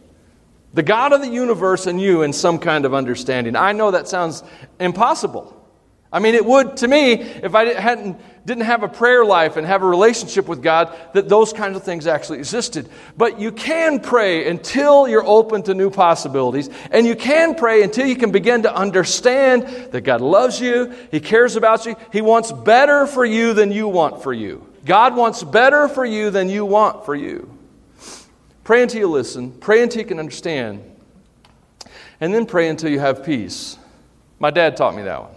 [0.74, 3.56] The God of the universe and you in some kind of understanding.
[3.56, 4.44] I know that sounds
[4.80, 5.55] impossible.
[6.12, 9.66] I mean, it would to me if I hadn't didn't have a prayer life and
[9.66, 12.88] have a relationship with God, that those kinds of things actually existed.
[13.18, 18.06] But you can pray until you're open to new possibilities, and you can pray until
[18.06, 22.52] you can begin to understand that God loves you, He cares about you, He wants
[22.52, 24.66] better for you than you want for you.
[24.86, 27.52] God wants better for you than you want for you.
[28.64, 30.84] Pray until you listen, pray until you can understand,
[32.22, 33.78] and then pray until you have peace.
[34.38, 35.35] My dad taught me that one.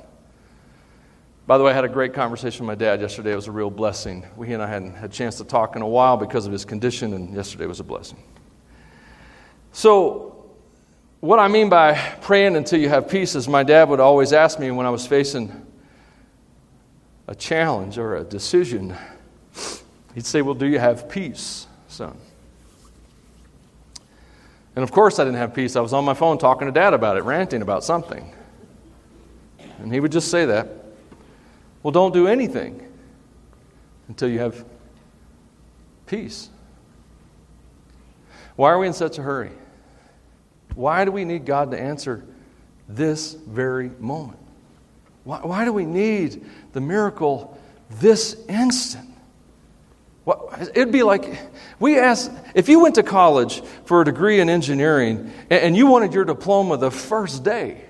[1.49, 3.33] By the way, I had a great conversation with my dad yesterday.
[3.33, 4.27] It was a real blessing.
[4.37, 6.67] We and I hadn't had a chance to talk in a while because of his
[6.67, 8.23] condition, and yesterday was a blessing.
[9.73, 10.45] So,
[11.21, 14.61] what I mean by praying until you have peace is my dad would always ask
[14.61, 15.51] me when I was facing
[17.27, 18.95] a challenge or a decision,
[20.15, 22.15] he'd say, Well, do you have peace, son?
[24.77, 25.77] And of course, I didn't have peace.
[25.77, 28.35] I was on my phone talking to dad about it, ranting about something.
[29.79, 30.78] And he would just say that.
[31.83, 32.87] Well, don't do anything
[34.09, 34.65] until you have
[36.07, 36.51] peace.
[38.57, 39.53] Why are we in such a hurry?
[40.75, 42.25] Why do we need God to answer
[42.89, 44.41] this very moment?
[45.25, 47.59] Why, why do we need the miracle
[47.91, 49.09] this instant?
[50.25, 51.39] What, it'd be like
[51.79, 55.87] we ask if you went to college for a degree in engineering and, and you
[55.87, 57.85] wanted your diploma the first day,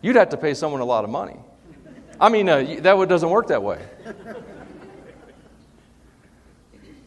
[0.00, 1.36] you'd have to pay someone a lot of money.
[2.20, 3.80] I mean, uh, that doesn't work that way.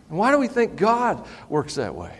[0.10, 2.13] Why do we think God works that way?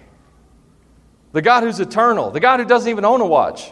[1.34, 3.72] The God who's eternal, the God who doesn't even own a watch.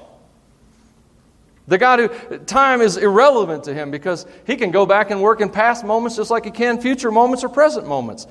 [1.67, 5.39] The God who, time is irrelevant to him because he can go back and work
[5.39, 8.27] in past moments just like he can future moments or present moments.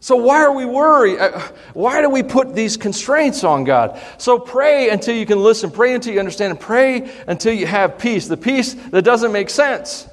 [0.00, 1.18] So, why are we worried?
[1.18, 1.40] Uh,
[1.72, 3.98] why do we put these constraints on God?
[4.18, 7.96] So, pray until you can listen, pray until you understand, and pray until you have
[7.98, 10.06] peace the peace that doesn't make sense.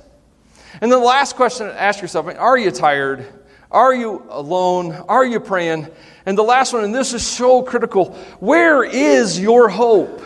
[0.82, 3.26] And then the last question to ask yourself are you tired?
[3.72, 4.92] Are you alone?
[5.08, 5.88] Are you praying?
[6.26, 10.22] And the last one, and this is so critical where is your hope?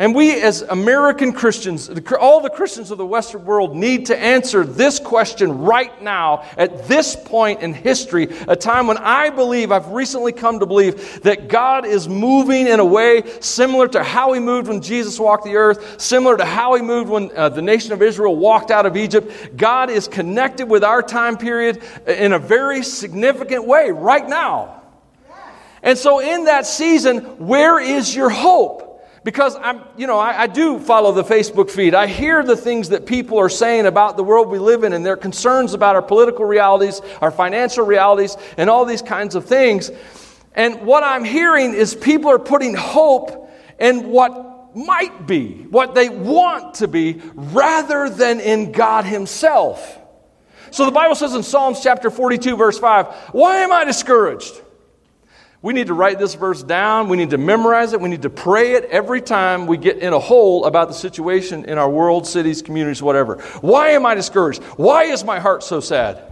[0.00, 4.64] And we, as American Christians, all the Christians of the Western world, need to answer
[4.64, 9.88] this question right now, at this point in history, a time when I believe, I've
[9.88, 14.40] recently come to believe, that God is moving in a way similar to how He
[14.40, 17.92] moved when Jesus walked the earth, similar to how He moved when uh, the nation
[17.92, 19.54] of Israel walked out of Egypt.
[19.58, 24.80] God is connected with our time period in a very significant way right now.
[25.82, 28.89] And so, in that season, where is your hope?
[29.22, 31.94] Because I'm, you know, I, I, do follow the Facebook feed.
[31.94, 35.04] I hear the things that people are saying about the world we live in and
[35.04, 39.90] their concerns about our political realities, our financial realities, and all these kinds of things.
[40.54, 46.08] And what I'm hearing is people are putting hope in what might be, what they
[46.08, 49.98] want to be, rather than in God Himself.
[50.70, 54.60] So the Bible says in Psalms chapter 42, verse 5, Why am I discouraged?
[55.62, 57.08] We need to write this verse down.
[57.08, 58.00] We need to memorize it.
[58.00, 61.66] We need to pray it every time we get in a hole about the situation
[61.66, 63.36] in our world, cities, communities, whatever.
[63.60, 64.62] Why am I discouraged?
[64.62, 66.30] Why is my heart so sad?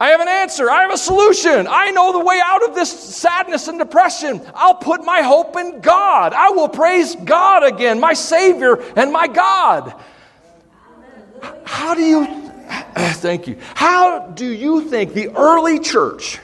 [0.00, 0.70] I have an answer.
[0.70, 1.66] I have a solution.
[1.68, 4.40] I know the way out of this sadness and depression.
[4.54, 6.32] I'll put my hope in God.
[6.34, 10.00] I will praise God again, my Savior and my God.
[11.64, 12.26] How do you,
[13.14, 16.38] thank you, how do you think the early church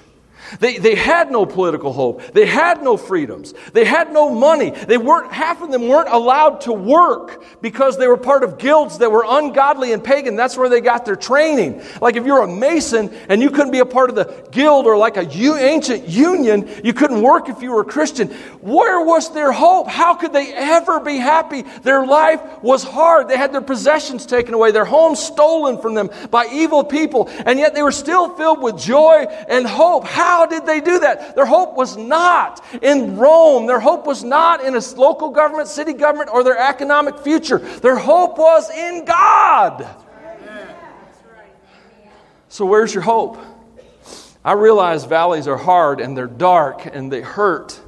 [0.61, 2.33] they, they had no political hope.
[2.33, 3.55] They had no freedoms.
[3.73, 4.71] They had no money.
[4.71, 8.99] They weren't, half of them weren't allowed to work because they were part of guilds
[8.99, 10.37] that were ungodly and pagan.
[10.37, 11.83] That's where they got their training.
[12.01, 14.97] Like if you're a mason and you couldn't be a part of the guild or
[14.97, 18.29] like a ancient union, you couldn't work if you were a Christian.
[18.61, 19.88] Where was their hope?
[19.88, 21.62] How could they ever be happy?
[21.83, 23.29] Their life was hard.
[23.29, 27.59] They had their possessions taken away, their homes stolen from them by evil people, and
[27.59, 30.05] yet they were still filled with joy and hope.
[30.05, 31.35] How how did they do that?
[31.37, 33.67] Their hope was not in Rome.
[33.67, 37.59] Their hope was not in a local government, city government, or their economic future.
[37.59, 39.89] Their hope was in God.
[42.51, 43.39] So, where's your hope?
[44.45, 47.81] I realize valleys are hard and they're dark and they hurt.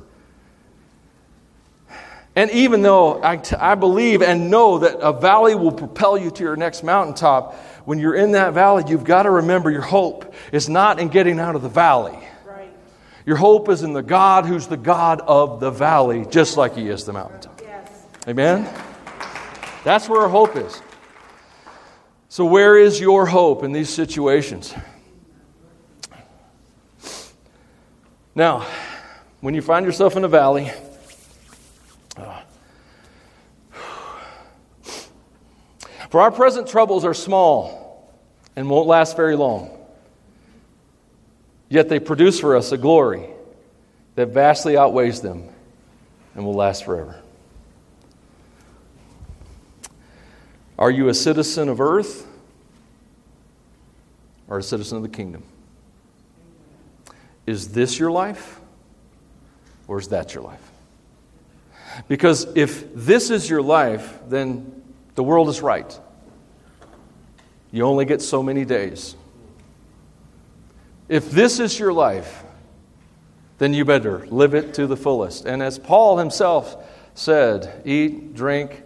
[2.34, 6.30] And even though I, t- I believe and know that a valley will propel you
[6.30, 10.34] to your next mountaintop, when you're in that valley, you've got to remember your hope
[10.52, 12.18] is not in getting out of the valley.
[13.26, 16.88] Your hope is in the God who's the God of the valley, just like He
[16.88, 17.60] is the mountaintop.
[17.60, 18.06] Yes.
[18.28, 18.72] Amen?
[19.82, 20.80] That's where our hope is.
[22.28, 24.72] So, where is your hope in these situations?
[28.36, 28.64] Now,
[29.40, 30.70] when you find yourself in a valley,
[32.16, 32.40] uh,
[36.10, 38.12] for our present troubles are small
[38.54, 39.75] and won't last very long.
[41.68, 43.28] Yet they produce for us a glory
[44.14, 45.48] that vastly outweighs them
[46.34, 47.20] and will last forever.
[50.78, 52.26] Are you a citizen of earth
[54.48, 55.42] or a citizen of the kingdom?
[57.46, 58.60] Is this your life
[59.88, 60.70] or is that your life?
[62.08, 64.82] Because if this is your life, then
[65.14, 65.98] the world is right.
[67.72, 69.16] You only get so many days.
[71.08, 72.42] If this is your life,
[73.58, 75.46] then you better live it to the fullest.
[75.46, 76.76] And as Paul himself
[77.14, 78.82] said, eat, drink,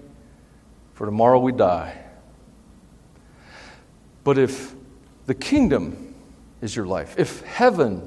[0.95, 1.97] for tomorrow we die.
[4.23, 4.75] But if
[5.27, 6.15] the kingdom
[6.61, 8.07] is your life, if heaven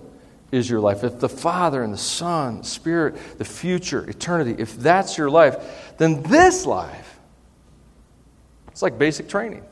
[0.51, 4.77] is your life, if the Father and the Son, the Spirit, the future, eternity, if
[4.77, 7.19] that's your life, then this life,
[8.67, 9.63] it's like basic training.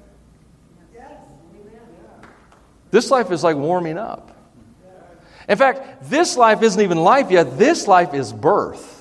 [2.91, 4.37] This life is like warming up.
[5.49, 8.99] In fact, this life isn't even life yet, this life is birth.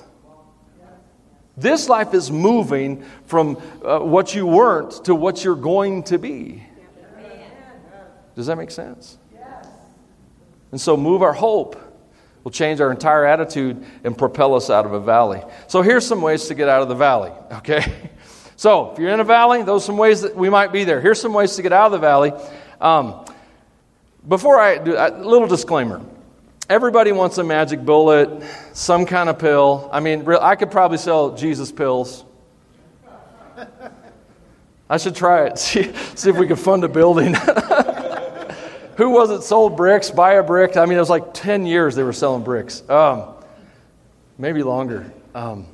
[1.57, 6.63] This life is moving from uh, what you weren't to what you're going to be.
[8.35, 9.17] Does that make sense?
[10.71, 11.75] And so, move our hope
[12.43, 15.43] will change our entire attitude and propel us out of a valley.
[15.67, 18.09] So, here's some ways to get out of the valley, okay?
[18.55, 21.01] So, if you're in a valley, those are some ways that we might be there.
[21.01, 22.31] Here's some ways to get out of the valley.
[22.79, 23.25] Um,
[24.27, 26.01] before I do a little disclaimer
[26.71, 28.41] everybody wants a magic bullet,
[28.71, 29.89] some kind of pill.
[29.91, 32.23] I mean, I could probably sell Jesus pills.
[34.89, 37.33] I should try it, see, see if we can fund a building.
[38.97, 40.11] Who was it sold bricks?
[40.11, 40.77] Buy a brick.
[40.77, 42.87] I mean, it was like 10 years they were selling bricks.
[42.89, 43.33] Um,
[44.37, 45.11] maybe longer.
[45.35, 45.67] Um,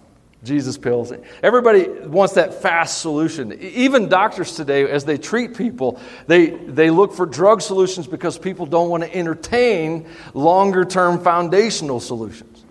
[0.48, 1.12] Jesus pills.
[1.44, 3.54] Everybody wants that fast solution.
[3.62, 8.66] Even doctors today, as they treat people, they, they look for drug solutions because people
[8.66, 12.66] don't want to entertain longer term foundational solutions.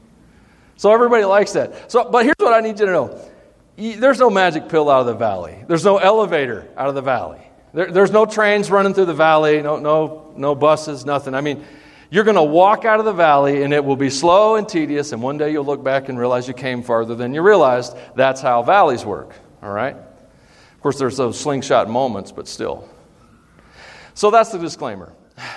[0.76, 1.90] So everybody likes that.
[1.90, 3.20] So, but here's what I need you to know
[3.76, 7.40] there's no magic pill out of the valley, there's no elevator out of the valley.
[7.74, 11.34] There, there's no trains running through the valley, no, no, no buses, nothing.
[11.34, 11.62] I mean,
[12.10, 15.12] you're going to walk out of the valley and it will be slow and tedious,
[15.12, 17.96] and one day you'll look back and realize you came farther than you realized.
[18.14, 19.96] That's how valleys work, all right?
[19.96, 22.88] Of course, there's those slingshot moments, but still.
[24.14, 25.12] So that's the disclaimer.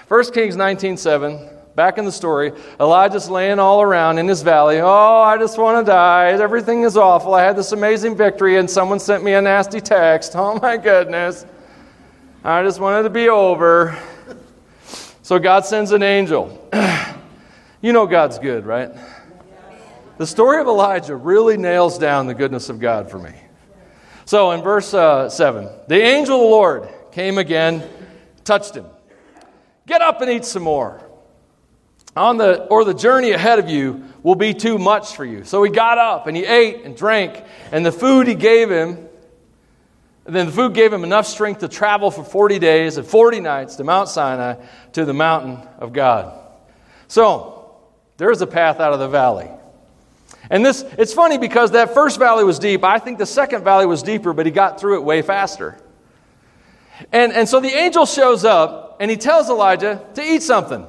[0.07, 1.55] 1 Kings 19:7.
[1.75, 4.79] Back in the story, Elijah's laying all around in his valley.
[4.81, 6.31] Oh, I just want to die.
[6.31, 7.33] Everything is awful.
[7.33, 10.35] I had this amazing victory, and someone sent me a nasty text.
[10.35, 11.45] Oh, my goodness.
[12.43, 13.97] I just wanted to be over.
[15.29, 16.67] So God sends an angel.
[17.81, 18.89] you know God's good, right?
[20.17, 23.33] The story of Elijah really nails down the goodness of God for me.
[24.25, 27.87] So in verse uh, 7, the angel of the Lord came again,
[28.43, 28.87] touched him.
[29.85, 31.07] Get up and eat some more.
[32.15, 35.43] On the, or the journey ahead of you will be too much for you.
[35.43, 39.07] So he got up and he ate and drank, and the food he gave him
[40.35, 43.75] then the food gave him enough strength to travel for 40 days and 40 nights
[43.77, 44.55] to Mount Sinai
[44.93, 46.37] to the mountain of God.
[47.07, 47.75] So,
[48.17, 49.49] there's a path out of the valley.
[50.49, 52.83] And this, it's funny because that first valley was deep.
[52.83, 55.77] I think the second valley was deeper, but he got through it way faster.
[57.11, 60.85] And, and so the angel shows up and he tells Elijah to eat something.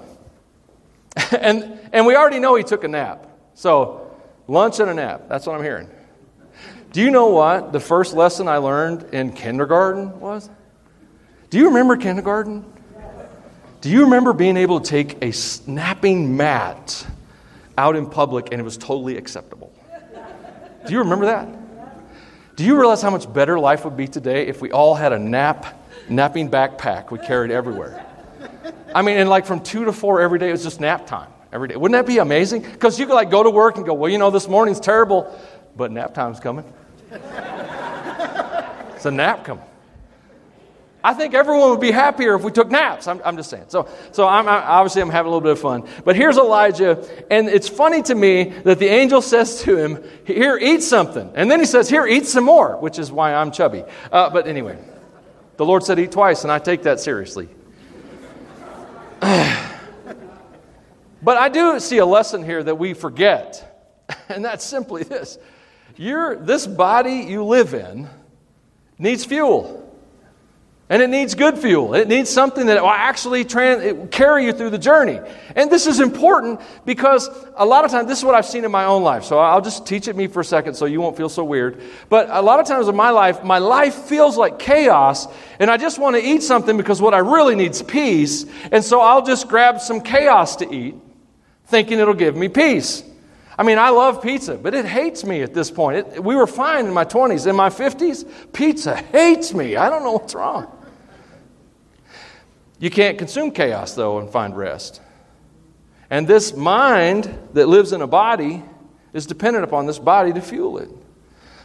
[1.39, 3.27] and, and we already know he took a nap.
[3.55, 4.11] So,
[4.49, 5.25] lunch and a nap.
[5.29, 5.89] That's what I'm hearing.
[6.93, 10.51] Do you know what the first lesson I learned in kindergarten was?
[11.51, 12.65] Do you remember kindergarten?
[13.81, 17.07] Do you remember being able to take a snapping mat
[17.79, 19.73] out in public and it was totally acceptable?
[20.87, 21.49] Do you remember that?
[22.57, 25.19] Do you realize how much better life would be today if we all had a
[25.19, 28.05] nap, napping backpack we carried everywhere?
[28.95, 31.31] I mean, and like from two to four every day, it was just nap time
[31.53, 31.77] every day.
[31.77, 32.63] Wouldn't that be amazing?
[32.63, 35.35] Because you could like go to work and go, well, you know, this morning's terrible,
[35.81, 36.65] but nap time's coming
[39.01, 39.65] it's a nap coming.
[41.03, 43.09] I think everyone would be happier if we took naps.
[43.09, 43.65] I'm, I'm just saying.
[43.69, 45.89] So, so I'm, I, obviously, I'm having a little bit of fun.
[46.05, 50.59] But here's Elijah, and it's funny to me that the angel says to him, Here,
[50.59, 51.33] eat something.
[51.35, 53.85] And then he says, Here, eat some more, which is why I'm chubby.
[54.13, 54.77] Uh, but anyway,
[55.57, 57.49] the Lord said eat twice, and I take that seriously.
[59.21, 60.19] but
[61.25, 63.89] I do see a lesson here that we forget,
[64.29, 65.39] and that's simply this
[66.01, 68.09] your, this body you live in
[68.99, 69.77] needs fuel.
[70.89, 71.95] And it needs good fuel.
[71.95, 75.21] It needs something that will actually trans- carry you through the journey.
[75.55, 78.73] And this is important because a lot of times, this is what I've seen in
[78.73, 79.25] my own life.
[79.25, 81.81] So I'll just teach it me for a second so you won't feel so weird.
[82.09, 85.29] But a lot of times in my life, my life feels like chaos.
[85.61, 88.47] And I just want to eat something because what I really need is peace.
[88.73, 90.97] And so I'll just grab some chaos to eat,
[91.67, 93.05] thinking it'll give me peace.
[93.61, 95.99] I mean, I love pizza, but it hates me at this point.
[95.99, 97.47] It, we were fine in my 20s.
[97.47, 99.77] In my 50s, pizza hates me.
[99.77, 100.67] I don't know what's wrong.
[102.79, 105.03] You can't consume chaos, though, and find rest.
[106.09, 108.63] And this mind that lives in a body
[109.13, 110.89] is dependent upon this body to fuel it.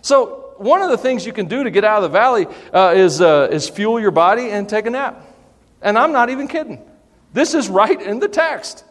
[0.01, 2.91] So, one of the things you can do to get out of the valley uh,
[2.93, 5.25] is, uh, is fuel your body and take a nap.
[5.81, 6.85] And I'm not even kidding.
[7.31, 8.83] This is right in the text.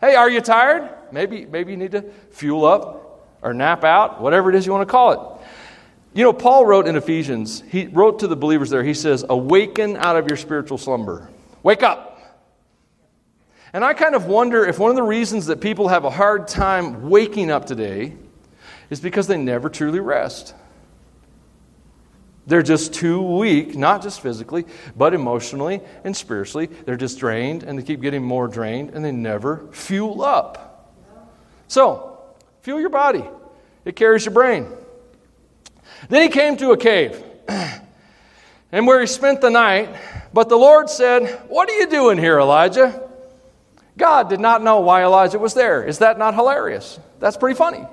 [0.00, 0.90] Hey, are you tired?
[1.14, 2.02] Maybe, maybe you need to
[2.32, 5.46] fuel up or nap out, whatever it is you want to call it.
[6.12, 9.96] You know, Paul wrote in Ephesians, he wrote to the believers there, he says, Awaken
[9.96, 11.30] out of your spiritual slumber.
[11.62, 12.10] Wake up.
[13.72, 16.46] And I kind of wonder if one of the reasons that people have a hard
[16.46, 18.14] time waking up today
[18.90, 20.54] is because they never truly rest.
[22.46, 26.66] They're just too weak, not just physically, but emotionally and spiritually.
[26.66, 30.63] They're just drained and they keep getting more drained and they never fuel up.
[31.68, 32.18] So,
[32.62, 33.24] fuel your body,
[33.84, 34.68] it carries your brain.
[36.08, 37.22] Then he came to a cave,
[38.72, 39.94] and where he spent the night.
[40.32, 43.00] But the Lord said, What are you doing here, Elijah?
[43.96, 45.84] God did not know why Elijah was there.
[45.84, 46.98] Is that not hilarious?
[47.20, 47.86] That's pretty funny.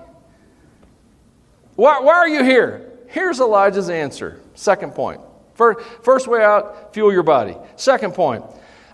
[1.76, 2.90] Why, why are you here?
[3.08, 4.42] Here's Elijah's answer.
[4.56, 5.22] Second point.
[5.54, 7.56] First, first way out, fuel your body.
[7.76, 8.44] Second point.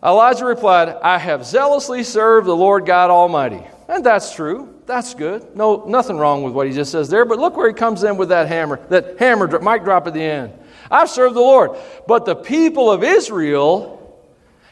[0.03, 3.63] Elijah replied, I have zealously served the Lord God Almighty.
[3.87, 4.75] And that's true.
[4.85, 5.55] That's good.
[5.55, 7.25] No, nothing wrong with what he just says there.
[7.25, 10.21] But look where he comes in with that hammer, that hammer, mic drop at the
[10.21, 10.53] end.
[10.91, 11.71] I've served the Lord.
[12.05, 13.93] But the people of Israel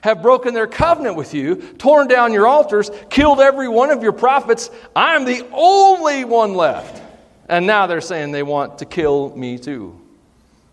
[0.02, 4.12] have broken their covenant with you, torn down your altars, killed every one of your
[4.12, 4.70] prophets.
[4.96, 7.02] I'm the only one left.
[7.50, 10.00] And now they're saying they want to kill me too.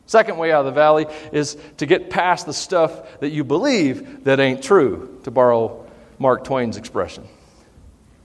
[0.07, 4.25] Second way out of the valley is to get past the stuff that you believe
[4.25, 5.87] that ain't true, to borrow
[6.19, 7.27] Mark Twain's expression.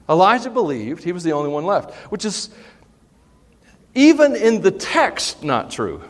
[0.09, 2.49] Elijah believed he was the only one left, which is
[3.93, 6.01] even in the text not true.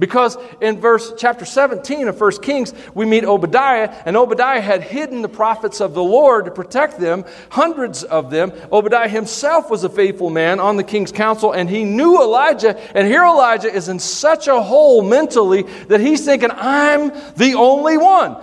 [0.00, 5.20] Because in verse chapter 17 of 1 Kings, we meet Obadiah, and Obadiah had hidden
[5.20, 8.50] the prophets of the Lord to protect them, hundreds of them.
[8.72, 12.80] Obadiah himself was a faithful man on the king's council, and he knew Elijah.
[12.96, 17.98] And here Elijah is in such a hole mentally that he's thinking, I'm the only
[17.98, 18.42] one.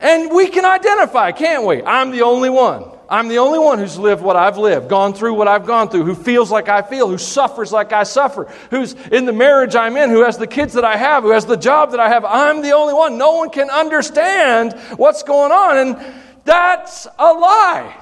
[0.00, 1.82] And we can identify, can't we?
[1.82, 2.91] I'm the only one.
[3.12, 6.04] I'm the only one who's lived what I've lived, gone through what I've gone through,
[6.04, 9.98] who feels like I feel, who suffers like I suffer, who's in the marriage I'm
[9.98, 12.24] in, who has the kids that I have, who has the job that I have.
[12.24, 13.18] I'm the only one.
[13.18, 15.76] No one can understand what's going on.
[15.76, 17.94] And that's a lie.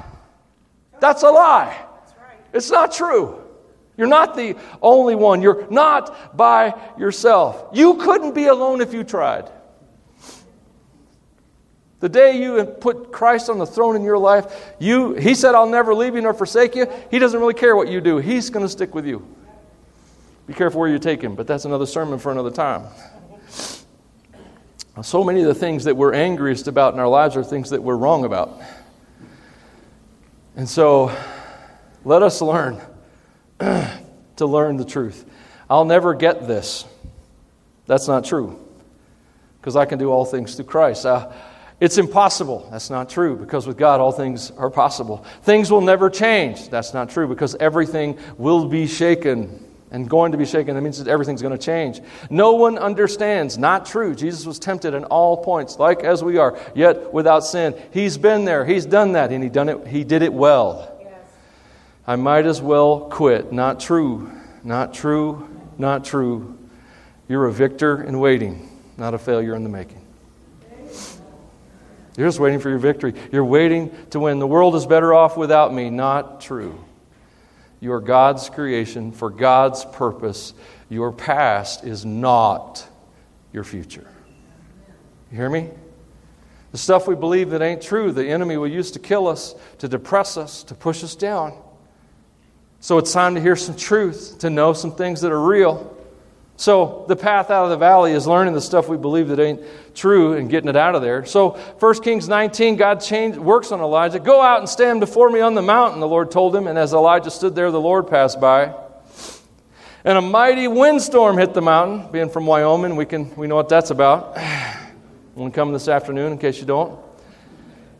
[1.00, 1.76] That's a lie.
[2.52, 3.42] It's not true.
[3.96, 5.42] You're not the only one.
[5.42, 7.70] You're not by yourself.
[7.72, 9.50] You couldn't be alone if you tried.
[12.00, 15.68] The day you put Christ on the throne in your life, you, he said, I'll
[15.68, 16.86] never leave you nor forsake you.
[17.10, 19.26] He doesn't really care what you do, he's going to stick with you.
[20.46, 22.84] Be careful where you take him, but that's another sermon for another time.
[25.02, 27.82] So many of the things that we're angriest about in our lives are things that
[27.82, 28.60] we're wrong about.
[30.56, 31.14] And so
[32.04, 32.80] let us learn
[33.60, 35.24] to learn the truth.
[35.70, 36.84] I'll never get this.
[37.86, 38.58] That's not true.
[39.60, 41.06] Because I can do all things through Christ.
[41.06, 41.32] I,
[41.80, 42.68] it's impossible.
[42.70, 45.24] That's not true because with God all things are possible.
[45.42, 46.68] Things will never change.
[46.68, 50.74] That's not true because everything will be shaken and going to be shaken.
[50.74, 52.00] That means that everything's going to change.
[52.28, 53.58] No one understands.
[53.58, 54.14] Not true.
[54.14, 57.74] Jesus was tempted in all points, like as we are, yet without sin.
[57.92, 58.64] He's been there.
[58.64, 59.86] He's done that, and he done it.
[59.86, 60.98] He did it well.
[61.00, 61.14] Yes.
[62.06, 63.52] I might as well quit.
[63.52, 64.30] Not true.
[64.62, 65.48] Not true.
[65.78, 66.58] Not true.
[67.26, 69.99] You're a victor in waiting, not a failure in the making.
[72.16, 73.14] You're just waiting for your victory.
[73.32, 74.38] You're waiting to win.
[74.38, 75.90] The world is better off without me.
[75.90, 76.84] Not true.
[77.80, 80.52] You are God's creation for God's purpose.
[80.88, 82.86] Your past is not
[83.52, 84.06] your future.
[85.30, 85.70] You hear me?
[86.72, 89.88] The stuff we believe that ain't true, the enemy will use to kill us, to
[89.88, 91.56] depress us, to push us down.
[92.80, 95.96] So it's time to hear some truth, to know some things that are real.
[96.56, 99.62] So the path out of the valley is learning the stuff we believe that ain't
[100.00, 101.24] true and getting it out of there.
[101.26, 104.18] So 1 Kings 19, God changed, works on Elijah.
[104.18, 106.66] Go out and stand before me on the mountain, the Lord told him.
[106.66, 108.74] And as Elijah stood there, the Lord passed by.
[110.02, 112.10] And a mighty windstorm hit the mountain.
[112.10, 114.36] Being from Wyoming, we, can, we know what that's about.
[115.36, 116.98] I'm come this afternoon in case you don't.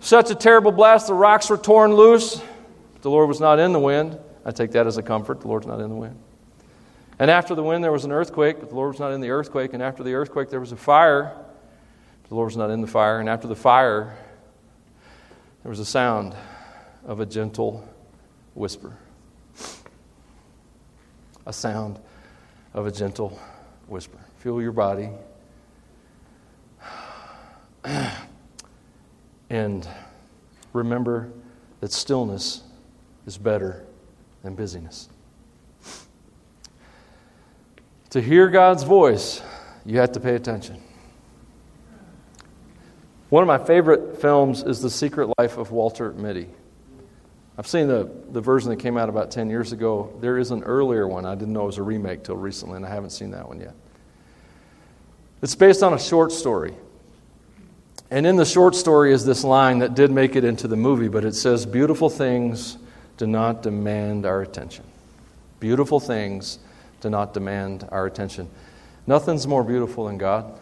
[0.01, 2.41] Such a terrible blast, the rocks were torn loose.
[3.03, 4.19] The Lord was not in the wind.
[4.45, 5.41] I take that as a comfort.
[5.41, 6.19] The Lord's not in the wind.
[7.19, 9.75] And after the wind, there was an earthquake, the Lord was not in the earthquake.
[9.75, 11.37] And after the earthquake, there was a fire,
[12.31, 13.21] the Lord was not in the fire.
[13.21, 14.17] And after the fire,
[15.63, 16.35] there was a sound
[17.05, 17.87] of a gentle
[18.55, 18.97] whisper.
[21.45, 21.99] A sound
[22.73, 23.39] of a gentle
[23.89, 24.19] whisper.
[24.39, 25.11] Feel your body.
[29.51, 29.89] and
[30.73, 31.33] remember
[31.81, 32.63] that stillness
[33.27, 33.85] is better
[34.45, 35.09] than busyness.
[38.11, 39.43] To hear God's voice,
[39.85, 40.81] you have to pay attention.
[43.31, 46.49] One of my favorite films is The Secret Life of Walter Mitty.
[47.57, 50.13] I've seen the, the version that came out about 10 years ago.
[50.21, 51.25] There is an earlier one.
[51.25, 53.61] I didn't know it was a remake till recently, and I haven't seen that one
[53.61, 53.75] yet.
[55.43, 56.75] It's based on a short story.
[58.11, 61.07] And in the short story is this line that did make it into the movie,
[61.07, 62.79] but it says, Beautiful things
[63.17, 64.85] do not demand our attention.
[65.61, 66.59] Beautiful things
[67.01, 68.51] do not demand our attention.
[69.07, 70.53] Nothing's more beautiful than God.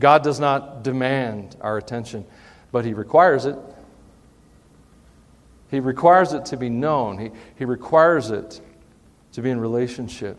[0.00, 2.24] God does not demand our attention,
[2.72, 3.56] but He requires it.
[5.70, 8.60] He requires it to be known, He, he requires it
[9.32, 10.36] to be in relationship.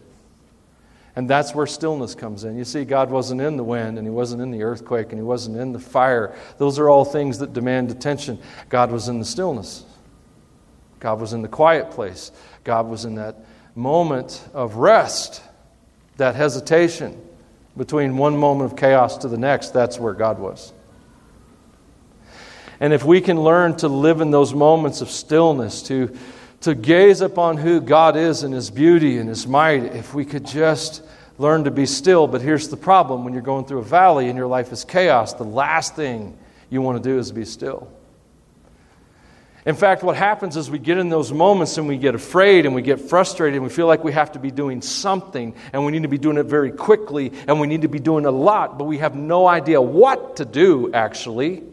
[1.15, 2.57] And that's where stillness comes in.
[2.57, 5.23] You see, God wasn't in the wind, and He wasn't in the earthquake, and He
[5.23, 6.35] wasn't in the fire.
[6.57, 8.39] Those are all things that demand attention.
[8.69, 9.85] God was in the stillness.
[10.99, 12.31] God was in the quiet place.
[12.63, 13.35] God was in that
[13.75, 15.43] moment of rest,
[16.17, 17.21] that hesitation
[17.77, 19.69] between one moment of chaos to the next.
[19.69, 20.73] That's where God was.
[22.79, 26.15] And if we can learn to live in those moments of stillness, to
[26.61, 30.45] to gaze upon who God is and His beauty and His might, if we could
[30.45, 31.03] just
[31.37, 32.27] learn to be still.
[32.27, 35.33] But here's the problem when you're going through a valley and your life is chaos,
[35.33, 36.37] the last thing
[36.69, 37.91] you want to do is be still.
[39.65, 42.73] In fact, what happens is we get in those moments and we get afraid and
[42.73, 45.91] we get frustrated and we feel like we have to be doing something and we
[45.91, 48.79] need to be doing it very quickly and we need to be doing a lot,
[48.79, 51.63] but we have no idea what to do actually.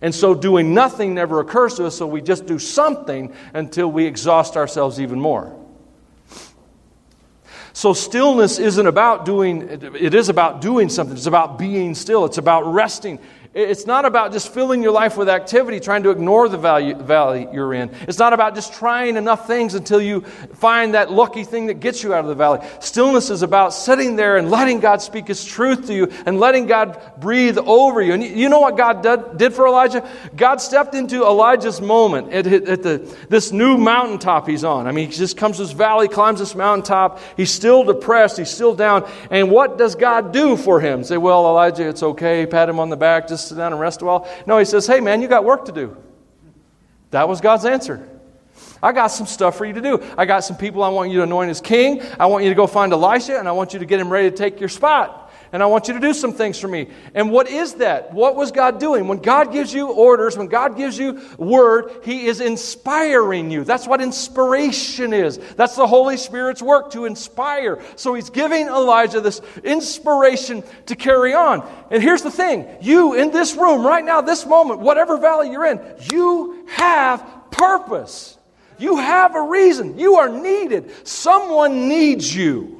[0.00, 4.06] And so doing nothing never occurs to us, so we just do something until we
[4.06, 5.58] exhaust ourselves even more.
[7.78, 11.16] So stillness isn't about doing, it is about doing something.
[11.16, 12.24] It's about being still.
[12.24, 13.20] It's about resting.
[13.58, 17.48] It's not about just filling your life with activity, trying to ignore the value, valley
[17.52, 17.90] you're in.
[18.02, 22.04] It's not about just trying enough things until you find that lucky thing that gets
[22.04, 22.64] you out of the valley.
[22.78, 26.66] Stillness is about sitting there and letting God speak His truth to you and letting
[26.66, 28.12] God breathe over you.
[28.12, 30.08] And you know what God did, did for Elijah?
[30.36, 34.86] God stepped into Elijah's moment at, at the, this new mountaintop he's on.
[34.86, 37.20] I mean, he just comes to this valley, climbs this mountaintop.
[37.36, 39.10] He's still depressed, he's still down.
[39.32, 41.02] And what does God do for him?
[41.02, 42.46] Say, well, Elijah, it's okay.
[42.46, 43.26] Pat him on the back.
[43.26, 44.28] Just sit down and rest a while?
[44.46, 45.96] No, he says, hey, man, you got work to do.
[47.10, 48.06] That was God's answer.
[48.82, 50.02] I got some stuff for you to do.
[50.16, 52.02] I got some people I want you to anoint as king.
[52.18, 54.30] I want you to go find Elisha, and I want you to get him ready
[54.30, 56.88] to take your spot and I want you to do some things for me.
[57.14, 58.12] And what is that?
[58.12, 59.08] What was God doing?
[59.08, 63.64] When God gives you orders, when God gives you word, He is inspiring you.
[63.64, 65.38] That's what inspiration is.
[65.56, 67.82] That's the Holy Spirit's work to inspire.
[67.96, 71.68] So He's giving Elijah this inspiration to carry on.
[71.90, 75.66] And here's the thing you in this room right now, this moment, whatever valley you're
[75.66, 75.80] in,
[76.12, 78.36] you have purpose.
[78.78, 79.98] You have a reason.
[79.98, 81.06] You are needed.
[81.06, 82.77] Someone needs you.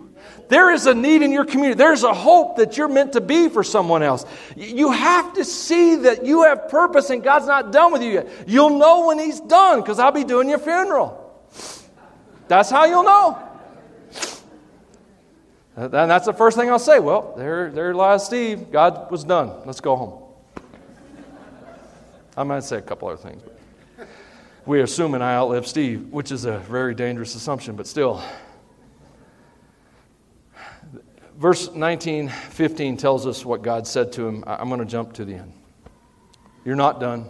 [0.49, 1.76] There is a need in your community.
[1.76, 4.24] There's a hope that you're meant to be for someone else.
[4.57, 8.28] You have to see that you have purpose and God's not done with you yet.
[8.46, 11.24] You'll know when He's done because I'll be doing your funeral.
[12.49, 13.44] That's how you'll know.
[15.76, 16.99] And that's the first thing I'll say.
[16.99, 18.72] Well, there, there lies Steve.
[18.72, 19.53] God was done.
[19.64, 20.22] Let's go home.
[22.36, 23.42] I might say a couple other things.
[23.96, 24.09] But
[24.64, 28.22] we're assuming I outlive Steve, which is a very dangerous assumption, but still.
[31.39, 34.43] Verse 19, 15 tells us what God said to him.
[34.45, 35.53] I'm going to jump to the end.
[36.64, 37.26] You're not done.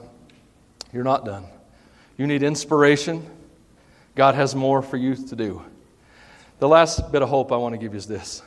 [0.95, 1.45] You're not done.
[2.17, 3.25] You need inspiration.
[4.15, 5.63] God has more for you to do.
[6.59, 8.43] The last bit of hope I want to give you is this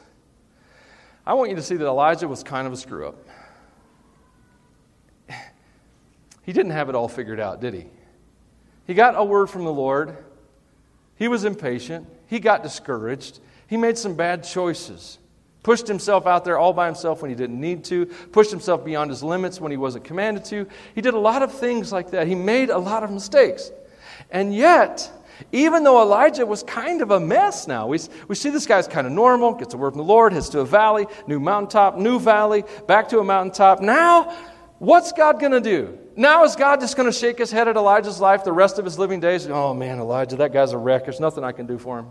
[1.28, 3.28] I want you to see that Elijah was kind of a screw up.
[6.44, 7.86] He didn't have it all figured out, did he?
[8.88, 10.18] He got a word from the Lord.
[11.18, 12.08] He was impatient.
[12.26, 13.40] He got discouraged.
[13.68, 15.20] He made some bad choices.
[15.64, 19.12] Pushed himself out there all by himself when he didn't need to, pushed himself beyond
[19.12, 20.68] his limits when he wasn't commanded to.
[20.96, 22.28] He did a lot of things like that.
[22.28, 23.72] He made a lot of mistakes.
[24.32, 25.12] And yet,
[25.52, 29.06] even though Elijah was kind of a mess now, we, we see this guy's kind
[29.06, 32.20] of normal, gets a word from the Lord, heads to a valley, new mountaintop, new
[32.20, 33.82] valley, back to a mountaintop.
[33.82, 34.36] Now,
[34.80, 35.98] what's God going to do?
[36.16, 38.86] Now, is God just going to shake his head at Elijah's life the rest of
[38.86, 39.48] his living days?
[39.48, 41.04] Oh man, Elijah, that guy's a wreck.
[41.04, 42.08] There's nothing I can do for him.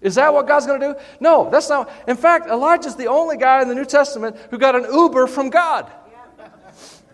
[0.00, 1.00] Is that what God's going to do?
[1.20, 1.90] No, that's not.
[2.06, 5.50] In fact, Elijah's the only guy in the New Testament who got an Uber from
[5.50, 5.90] God.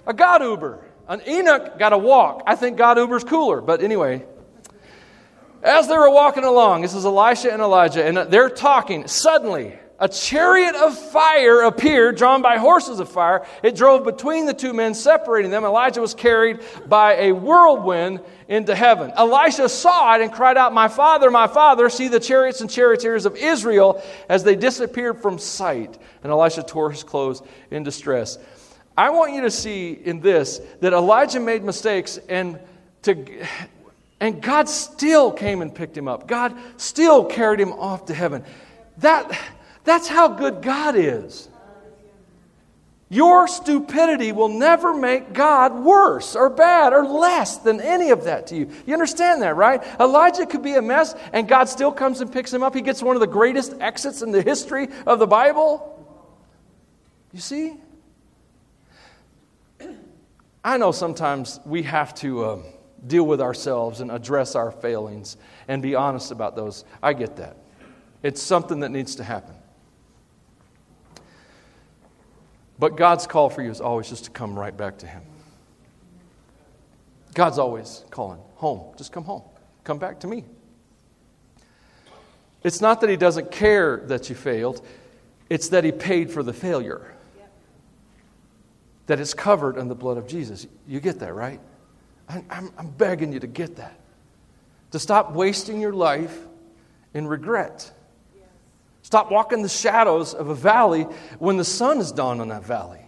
[0.06, 0.84] A God Uber.
[1.08, 2.42] An Enoch got a walk.
[2.46, 4.24] I think God Uber's cooler, but anyway.
[5.62, 9.06] As they were walking along, this is Elisha and Elijah, and they're talking.
[9.06, 13.46] Suddenly, a chariot of fire appeared, drawn by horses of fire.
[13.62, 15.64] It drove between the two men, separating them.
[15.64, 19.12] Elijah was carried by a whirlwind into heaven.
[19.16, 23.26] Elisha saw it and cried out, My father, my father, see the chariots and charioteers
[23.26, 25.96] of Israel as they disappeared from sight.
[26.24, 27.40] And Elisha tore his clothes
[27.70, 28.38] in distress.
[28.98, 32.58] I want you to see in this that Elijah made mistakes and
[33.02, 33.46] to
[34.18, 36.26] and God still came and picked him up.
[36.26, 38.44] God still carried him off to heaven.
[38.98, 39.38] That
[39.84, 41.48] that's how good God is.
[43.12, 48.46] Your stupidity will never make God worse or bad or less than any of that
[48.46, 48.70] to you.
[48.86, 49.84] You understand that, right?
[50.00, 52.74] Elijah could be a mess and God still comes and picks him up.
[52.74, 55.90] He gets one of the greatest exits in the history of the Bible.
[57.32, 57.74] You see?
[60.64, 62.58] I know sometimes we have to uh,
[63.06, 65.36] deal with ourselves and address our failings
[65.68, 66.86] and be honest about those.
[67.02, 67.58] I get that.
[68.22, 69.54] It's something that needs to happen.
[72.78, 75.22] But God's call for you is always just to come right back to Him.
[77.34, 78.94] God's always calling home.
[78.96, 79.42] Just come home.
[79.84, 80.44] Come back to me.
[82.62, 84.84] It's not that He doesn't care that you failed,
[85.50, 87.14] it's that He paid for the failure.
[89.06, 90.66] That it's covered in the blood of Jesus.
[90.86, 91.60] You get that, right?
[92.28, 93.98] I'm, I'm begging you to get that.
[94.92, 96.38] To stop wasting your life
[97.12, 97.90] in regret.
[99.12, 101.02] Stop walking the shadows of a valley
[101.38, 103.02] when the sun has dawned on that valley.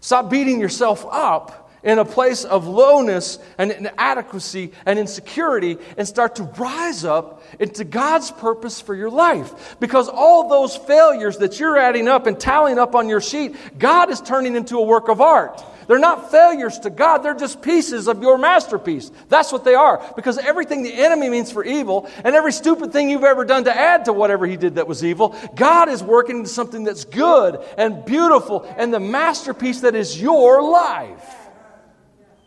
[0.00, 6.34] Stop beating yourself up in a place of lowness and inadequacy and insecurity and start
[6.34, 9.76] to rise up into God's purpose for your life.
[9.78, 14.10] Because all those failures that you're adding up and tallying up on your sheet, God
[14.10, 15.64] is turning into a work of art.
[15.88, 19.10] They're not failures to God, they're just pieces of your masterpiece.
[19.28, 20.00] That's what they are.
[20.14, 23.76] Because everything the enemy means for evil and every stupid thing you've ever done to
[23.76, 27.58] add to whatever he did that was evil, God is working into something that's good
[27.76, 31.34] and beautiful and the masterpiece that is your life.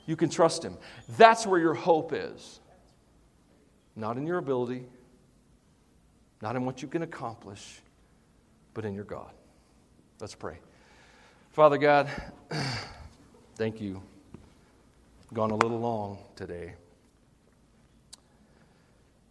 [0.05, 0.77] You can trust Him.
[1.17, 2.59] That's where your hope is.
[3.95, 4.85] Not in your ability,
[6.41, 7.81] not in what you can accomplish,
[8.73, 9.31] but in your God.
[10.19, 10.59] Let's pray.
[11.51, 12.09] Father God,
[13.62, 14.01] thank you.
[15.36, 16.74] Gone a little long today.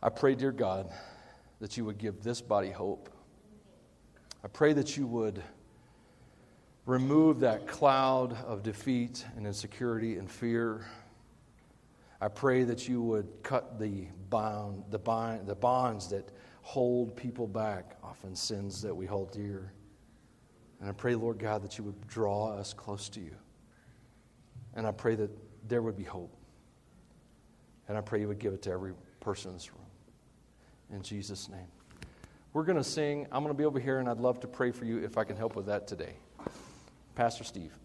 [0.01, 0.89] I pray, dear God,
[1.59, 3.11] that you would give this body hope.
[4.45, 5.43] I pray that you would
[6.87, 10.87] remove that cloud of defeat and insecurity and fear.
[12.21, 16.31] I pray that you would cut the, bound, the, bind, the bonds that
[16.63, 19.73] hold people back, often sins that we hold dear.
[20.79, 23.35] And I pray, Lord God, that you would draw us close to you.
[24.75, 25.31] And I pray that
[25.69, 26.35] there would be hope.
[27.89, 29.87] And I pray you would give it to every person in this room.
[30.93, 31.67] In Jesus' name.
[32.53, 33.27] We're going to sing.
[33.31, 35.25] I'm going to be over here, and I'd love to pray for you if I
[35.25, 36.15] can help with that today.
[37.15, 37.80] Pastor Steve.